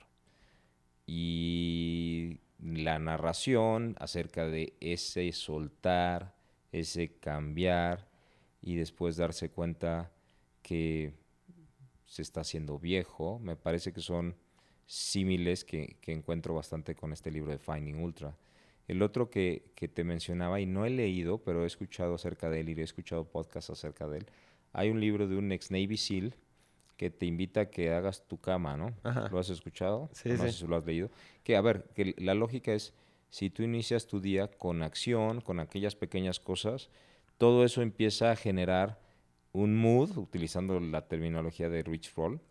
Y 1.05 2.39
la 2.59 2.97
narración 2.99 3.95
acerca 3.99 4.47
de 4.47 4.73
ese 4.79 5.31
soltar, 5.31 6.35
ese 6.71 7.15
cambiar 7.19 8.07
y 8.61 8.75
después 8.75 9.17
darse 9.17 9.49
cuenta 9.49 10.11
que 10.61 11.13
se 12.05 12.21
está 12.21 12.41
haciendo 12.41 12.79
viejo, 12.79 13.39
me 13.39 13.55
parece 13.55 13.91
que 13.91 14.01
son 14.01 14.35
símiles 14.85 15.65
que, 15.65 15.97
encuentro 16.07 16.55
bastante 16.55 16.95
con 16.95 17.13
este 17.13 17.31
libro 17.31 17.51
de 17.51 17.59
Finding 17.59 18.01
Ultra. 18.01 18.35
El 18.87 19.01
otro 19.01 19.29
que, 19.29 19.71
que, 19.75 19.87
te 19.87 20.03
mencionaba 20.03 20.59
y 20.59 20.65
no 20.65 20.85
he 20.85 20.89
leído, 20.89 21.39
pero 21.39 21.63
he 21.63 21.67
escuchado 21.67 22.15
acerca 22.15 22.49
de 22.49 22.61
él 22.61 22.69
y 22.69 22.79
he 22.79 22.83
escuchado 22.83 23.25
podcasts 23.25 23.69
acerca 23.69 24.07
de 24.07 24.19
él, 24.19 24.25
hay 24.73 24.89
un 24.89 24.99
libro 24.99 25.27
de 25.27 25.37
un 25.37 25.51
ex 25.51 25.71
Navy 25.71 25.97
SEAL 25.97 26.35
que 26.97 27.09
te 27.09 27.25
invita 27.25 27.61
a 27.61 27.65
que 27.69 27.91
hagas 27.91 28.27
tu 28.27 28.39
cama, 28.39 28.75
¿no? 28.77 28.93
¿Lo 29.31 29.39
has 29.39 29.49
escuchado? 29.49 30.09
Sí, 30.13 30.29
no 30.29 30.37
sé 30.37 30.51
si 30.51 30.67
lo 30.67 30.75
has 30.75 30.85
leído. 30.85 31.09
Que, 31.43 31.55
a 31.55 31.61
ver, 31.61 31.85
que 31.95 32.15
la 32.17 32.33
lógica 32.33 32.73
es, 32.73 32.93
si 33.29 33.49
tú 33.49 33.63
inicias 33.63 34.07
tu 34.07 34.19
día 34.19 34.47
con 34.47 34.83
acción, 34.83 35.41
con 35.41 35.59
aquellas 35.59 35.95
pequeñas 35.95 36.39
cosas, 36.39 36.89
todo 37.37 37.63
eso 37.63 37.81
empieza 37.81 38.31
a 38.31 38.35
generar 38.35 38.99
un 39.51 39.75
mood, 39.75 40.17
utilizando 40.17 40.79
la 40.79 41.07
terminología 41.07 41.69
de 41.69 41.83
Rich 41.83 42.13
Roll, 42.15 42.41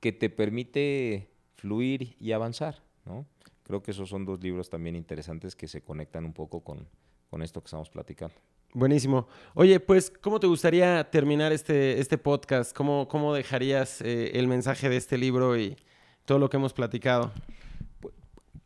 que 0.00 0.12
te 0.12 0.30
permite 0.30 1.28
fluir 1.56 2.16
y 2.20 2.32
avanzar, 2.32 2.82
¿no? 3.04 3.26
Creo 3.62 3.82
que 3.82 3.90
esos 3.90 4.08
son 4.08 4.24
dos 4.24 4.40
libros 4.42 4.70
también 4.70 4.94
interesantes 4.94 5.56
que 5.56 5.68
se 5.68 5.82
conectan 5.82 6.24
un 6.24 6.32
poco 6.32 6.62
con, 6.62 6.88
con 7.30 7.42
esto 7.42 7.60
que 7.60 7.66
estamos 7.66 7.90
platicando. 7.90 8.36
Buenísimo. 8.72 9.26
Oye, 9.54 9.80
pues, 9.80 10.10
¿cómo 10.10 10.38
te 10.38 10.46
gustaría 10.46 11.10
terminar 11.10 11.52
este, 11.52 11.98
este 11.98 12.18
podcast? 12.18 12.76
¿Cómo, 12.76 13.08
cómo 13.08 13.32
dejarías 13.32 14.02
eh, 14.02 14.32
el 14.34 14.48
mensaje 14.48 14.88
de 14.88 14.96
este 14.96 15.16
libro 15.16 15.58
y 15.58 15.76
todo 16.26 16.38
lo 16.38 16.50
que 16.50 16.58
hemos 16.58 16.74
platicado? 16.74 17.32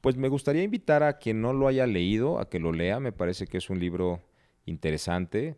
Pues 0.01 0.17
me 0.17 0.29
gustaría 0.29 0.63
invitar 0.63 1.03
a 1.03 1.19
quien 1.19 1.41
no 1.41 1.53
lo 1.53 1.69
haya 1.69 1.87
leído 1.87 2.41
a 2.41 2.49
que 2.49 2.59
lo 2.59 2.73
lea. 2.73 2.99
Me 2.99 3.13
parece 3.13 3.47
que 3.47 3.59
es 3.59 3.71
un 3.71 3.79
libro 3.79 4.21
interesante. 4.67 5.57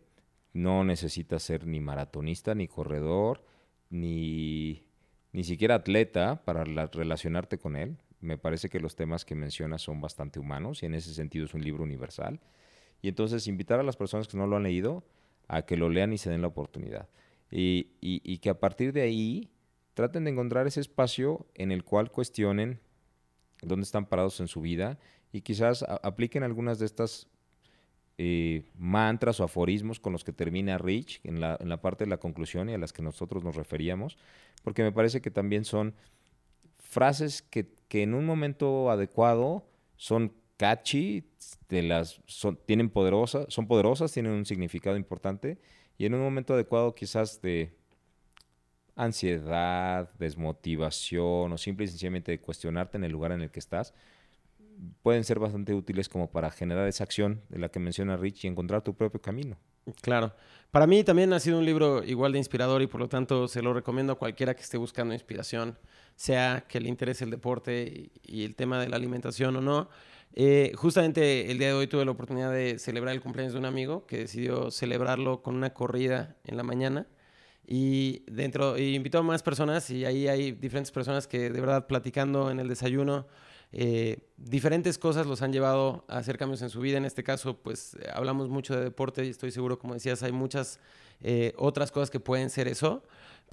No 0.53 0.83
necesitas 0.83 1.41
ser 1.41 1.65
ni 1.65 1.79
maratonista, 1.79 2.53
ni 2.53 2.67
corredor, 2.67 3.43
ni, 3.89 4.83
ni 5.31 5.43
siquiera 5.43 5.75
atleta 5.75 6.43
para 6.45 6.63
relacionarte 6.63 7.57
con 7.57 7.75
él. 7.75 7.97
Me 8.19 8.37
parece 8.37 8.69
que 8.69 8.79
los 8.79 8.95
temas 8.95 9.25
que 9.25 9.35
menciona 9.35 9.77
son 9.77 9.99
bastante 9.99 10.39
humanos 10.39 10.83
y 10.83 10.85
en 10.85 10.93
ese 10.93 11.13
sentido 11.13 11.45
es 11.45 11.53
un 11.53 11.63
libro 11.63 11.83
universal. 11.83 12.39
Y 13.03 13.09
entonces 13.09 13.47
invitar 13.47 13.79
a 13.79 13.83
las 13.83 13.97
personas 13.97 14.27
que 14.27 14.37
no 14.37 14.47
lo 14.47 14.55
han 14.55 14.63
leído 14.63 15.03
a 15.47 15.63
que 15.63 15.77
lo 15.77 15.89
lean 15.89 16.13
y 16.13 16.17
se 16.17 16.31
den 16.31 16.41
la 16.41 16.47
oportunidad. 16.47 17.09
Y, 17.51 17.89
y, 18.01 18.37
que 18.39 18.49
a 18.49 18.59
partir 18.59 18.93
de 18.93 19.01
ahí 19.01 19.51
traten 19.93 20.23
de 20.23 20.31
encontrar 20.31 20.65
ese 20.65 20.79
espacio 20.79 21.45
en 21.53 21.71
el 21.71 21.83
cual 21.83 22.09
cuestionen 22.09 22.79
dónde 23.61 23.83
están 23.83 24.07
parados 24.07 24.39
en 24.39 24.47
su 24.47 24.61
vida 24.61 24.97
y 25.31 25.41
quizás 25.41 25.83
apliquen 25.83 26.41
algunas 26.41 26.79
de 26.79 26.87
estas 26.87 27.27
eh, 28.17 28.63
mantras 28.75 29.39
o 29.39 29.43
aforismos 29.43 29.99
con 29.99 30.13
los 30.13 30.23
que 30.23 30.33
termina 30.33 30.79
Rich 30.79 31.19
en 31.23 31.41
la, 31.41 31.57
en 31.59 31.69
la 31.69 31.81
parte 31.81 32.05
de 32.05 32.09
la 32.09 32.17
conclusión 32.17 32.69
y 32.69 32.73
a 32.73 32.77
las 32.79 32.93
que 32.93 33.03
nosotros 33.03 33.43
nos 33.43 33.55
referíamos, 33.55 34.17
porque 34.63 34.81
me 34.81 34.91
parece 34.91 35.21
que 35.21 35.29
también 35.29 35.65
son 35.65 35.93
frases 36.79 37.41
que, 37.41 37.67
que 37.87 38.01
en 38.01 38.15
un 38.15 38.25
momento 38.25 38.89
adecuado 38.89 39.67
son 39.95 40.33
catchy, 40.57 41.23
de 41.69 41.83
las, 41.83 42.21
son, 42.25 42.57
tienen 42.65 42.89
poderosas, 42.89 43.45
son 43.49 43.67
poderosas, 43.67 44.11
tienen 44.11 44.33
un 44.33 44.45
significado 44.45 44.95
importante 44.97 45.59
y 45.97 46.05
en 46.05 46.13
un 46.13 46.21
momento 46.21 46.53
adecuado 46.53 46.95
quizás 46.95 47.41
de 47.41 47.75
ansiedad, 48.95 50.11
desmotivación 50.19 51.51
o 51.51 51.57
simple 51.57 51.85
y 51.85 51.87
sencillamente 51.87 52.31
de 52.31 52.39
cuestionarte 52.39 52.97
en 52.97 53.03
el 53.03 53.11
lugar 53.11 53.31
en 53.31 53.41
el 53.41 53.49
que 53.49 53.59
estás, 53.59 53.93
pueden 55.01 55.23
ser 55.23 55.39
bastante 55.39 55.73
útiles 55.73 56.09
como 56.09 56.31
para 56.31 56.51
generar 56.51 56.87
esa 56.87 57.03
acción 57.03 57.41
de 57.49 57.59
la 57.59 57.69
que 57.69 57.79
menciona 57.79 58.17
Rich 58.17 58.45
y 58.45 58.47
encontrar 58.47 58.83
tu 58.83 58.93
propio 58.95 59.21
camino. 59.21 59.57
Claro. 60.01 60.33
Para 60.71 60.87
mí 60.87 61.03
también 61.03 61.33
ha 61.33 61.39
sido 61.39 61.59
un 61.59 61.65
libro 61.65 62.03
igual 62.03 62.31
de 62.31 62.37
inspirador 62.37 62.81
y 62.81 62.87
por 62.87 62.99
lo 62.99 63.09
tanto 63.09 63.47
se 63.47 63.61
lo 63.61 63.73
recomiendo 63.73 64.13
a 64.13 64.15
cualquiera 64.17 64.55
que 64.55 64.61
esté 64.61 64.77
buscando 64.77 65.13
inspiración, 65.13 65.77
sea 66.15 66.65
que 66.67 66.79
le 66.79 66.89
interese 66.89 67.25
el 67.25 67.31
deporte 67.31 68.11
y 68.23 68.43
el 68.43 68.55
tema 68.55 68.79
de 68.79 68.89
la 68.89 68.95
alimentación 68.95 69.55
o 69.57 69.61
no 69.61 69.89
Eh, 70.35 70.71
justamente 70.75 71.51
el 71.51 71.59
día 71.59 71.67
de 71.67 71.73
hoy 71.73 71.87
tuve 71.87 72.05
la 72.05 72.11
oportunidad 72.11 72.51
de 72.51 72.79
celebrar 72.79 73.13
el 73.13 73.21
cumpleaños 73.21 73.53
de 73.53 73.59
un 73.59 73.65
amigo 73.65 74.07
que 74.07 74.17
decidió 74.17 74.71
celebrarlo 74.71 75.43
con 75.43 75.55
una 75.55 75.73
corrida 75.73 76.35
en 76.43 76.57
la 76.57 76.63
mañana. 76.63 77.07
Y 77.65 78.23
dentro, 78.27 78.77
y 78.77 78.95
invitó 78.95 79.19
a 79.19 79.23
más 79.23 79.43
personas 79.43 79.89
y 79.89 80.05
ahí 80.05 80.27
hay 80.27 80.51
diferentes 80.51 80.91
personas 80.91 81.27
que 81.27 81.49
de 81.49 81.61
verdad 81.61 81.87
platicando 81.87 82.51
en 82.51 82.59
el 82.59 82.67
desayuno, 82.67 83.27
eh, 83.73 84.19
diferentes 84.37 84.97
cosas 84.97 85.27
los 85.27 85.41
han 85.41 85.51
llevado 85.51 86.05
a 86.07 86.17
hacer 86.17 86.37
cambios 86.37 86.61
en 86.61 86.69
su 86.69 86.79
vida. 86.79 86.97
En 86.97 87.05
este 87.05 87.23
caso, 87.23 87.57
pues 87.57 87.97
hablamos 88.13 88.47
mucho 88.47 88.75
de 88.75 88.83
deporte 88.83 89.25
y 89.25 89.29
estoy 89.29 89.51
seguro, 89.51 89.77
como 89.77 89.93
decías, 89.93 90.23
hay 90.23 90.31
muchas 90.31 90.79
eh, 91.21 91.53
otras 91.57 91.91
cosas 91.91 92.09
que 92.09 92.19
pueden 92.19 92.49
ser 92.49 92.67
eso 92.67 93.03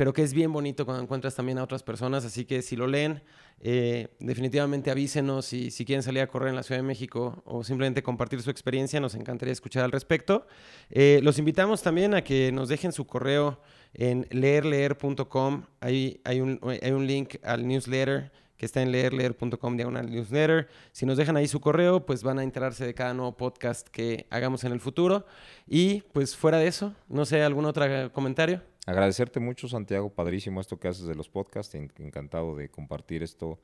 pero 0.00 0.14
que 0.14 0.22
es 0.22 0.32
bien 0.32 0.50
bonito 0.50 0.86
cuando 0.86 1.02
encuentras 1.02 1.34
también 1.34 1.58
a 1.58 1.62
otras 1.62 1.82
personas. 1.82 2.24
Así 2.24 2.46
que 2.46 2.62
si 2.62 2.74
lo 2.74 2.86
leen, 2.86 3.22
eh, 3.60 4.08
definitivamente 4.18 4.90
avísenos 4.90 5.52
y 5.52 5.70
si 5.70 5.84
quieren 5.84 6.02
salir 6.02 6.22
a 6.22 6.26
correr 6.26 6.48
en 6.48 6.56
la 6.56 6.62
Ciudad 6.62 6.78
de 6.78 6.86
México 6.86 7.42
o 7.44 7.62
simplemente 7.64 8.02
compartir 8.02 8.40
su 8.40 8.48
experiencia, 8.48 8.98
nos 8.98 9.14
encantaría 9.14 9.52
escuchar 9.52 9.84
al 9.84 9.92
respecto. 9.92 10.46
Eh, 10.88 11.20
los 11.22 11.38
invitamos 11.38 11.82
también 11.82 12.14
a 12.14 12.24
que 12.24 12.50
nos 12.50 12.70
dejen 12.70 12.92
su 12.92 13.06
correo 13.06 13.60
en 13.92 14.26
leerleer.com. 14.30 15.64
Ahí 15.80 16.22
hay 16.24 16.40
un, 16.40 16.58
hay 16.62 16.92
un 16.92 17.06
link 17.06 17.36
al 17.42 17.68
newsletter 17.68 18.32
que 18.60 18.66
está 18.66 18.82
en 18.82 18.92
leerleer.com 18.92 19.74
diagonal 19.74 20.10
newsletter. 20.10 20.68
Si 20.92 21.06
nos 21.06 21.16
dejan 21.16 21.34
ahí 21.34 21.48
su 21.48 21.60
correo, 21.60 22.04
pues 22.04 22.22
van 22.22 22.38
a 22.38 22.42
enterarse 22.42 22.84
de 22.84 22.92
cada 22.92 23.14
nuevo 23.14 23.34
podcast 23.34 23.88
que 23.88 24.26
hagamos 24.28 24.64
en 24.64 24.72
el 24.72 24.80
futuro. 24.80 25.24
Y 25.66 26.02
pues 26.12 26.36
fuera 26.36 26.58
de 26.58 26.66
eso, 26.66 26.94
no 27.08 27.24
sé, 27.24 27.42
¿algún 27.42 27.64
otro 27.64 28.12
comentario? 28.12 28.60
Agradecerte 28.84 29.40
mucho, 29.40 29.66
Santiago, 29.66 30.10
padrísimo 30.10 30.60
esto 30.60 30.78
que 30.78 30.88
haces 30.88 31.06
de 31.06 31.14
los 31.14 31.30
podcasts, 31.30 31.74
encantado 31.74 32.54
de 32.54 32.68
compartir 32.68 33.22
esto, 33.22 33.58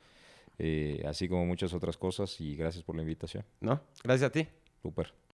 eh, 0.59 1.05
así 1.07 1.29
como 1.29 1.45
muchas 1.45 1.75
otras 1.75 1.99
cosas, 1.99 2.41
y 2.41 2.57
gracias 2.57 2.83
por 2.83 2.97
la 2.97 3.03
invitación. 3.03 3.45
No, 3.61 3.83
gracias 4.03 4.31
a 4.31 4.33
ti. 4.33 4.49
Súper. 4.81 5.13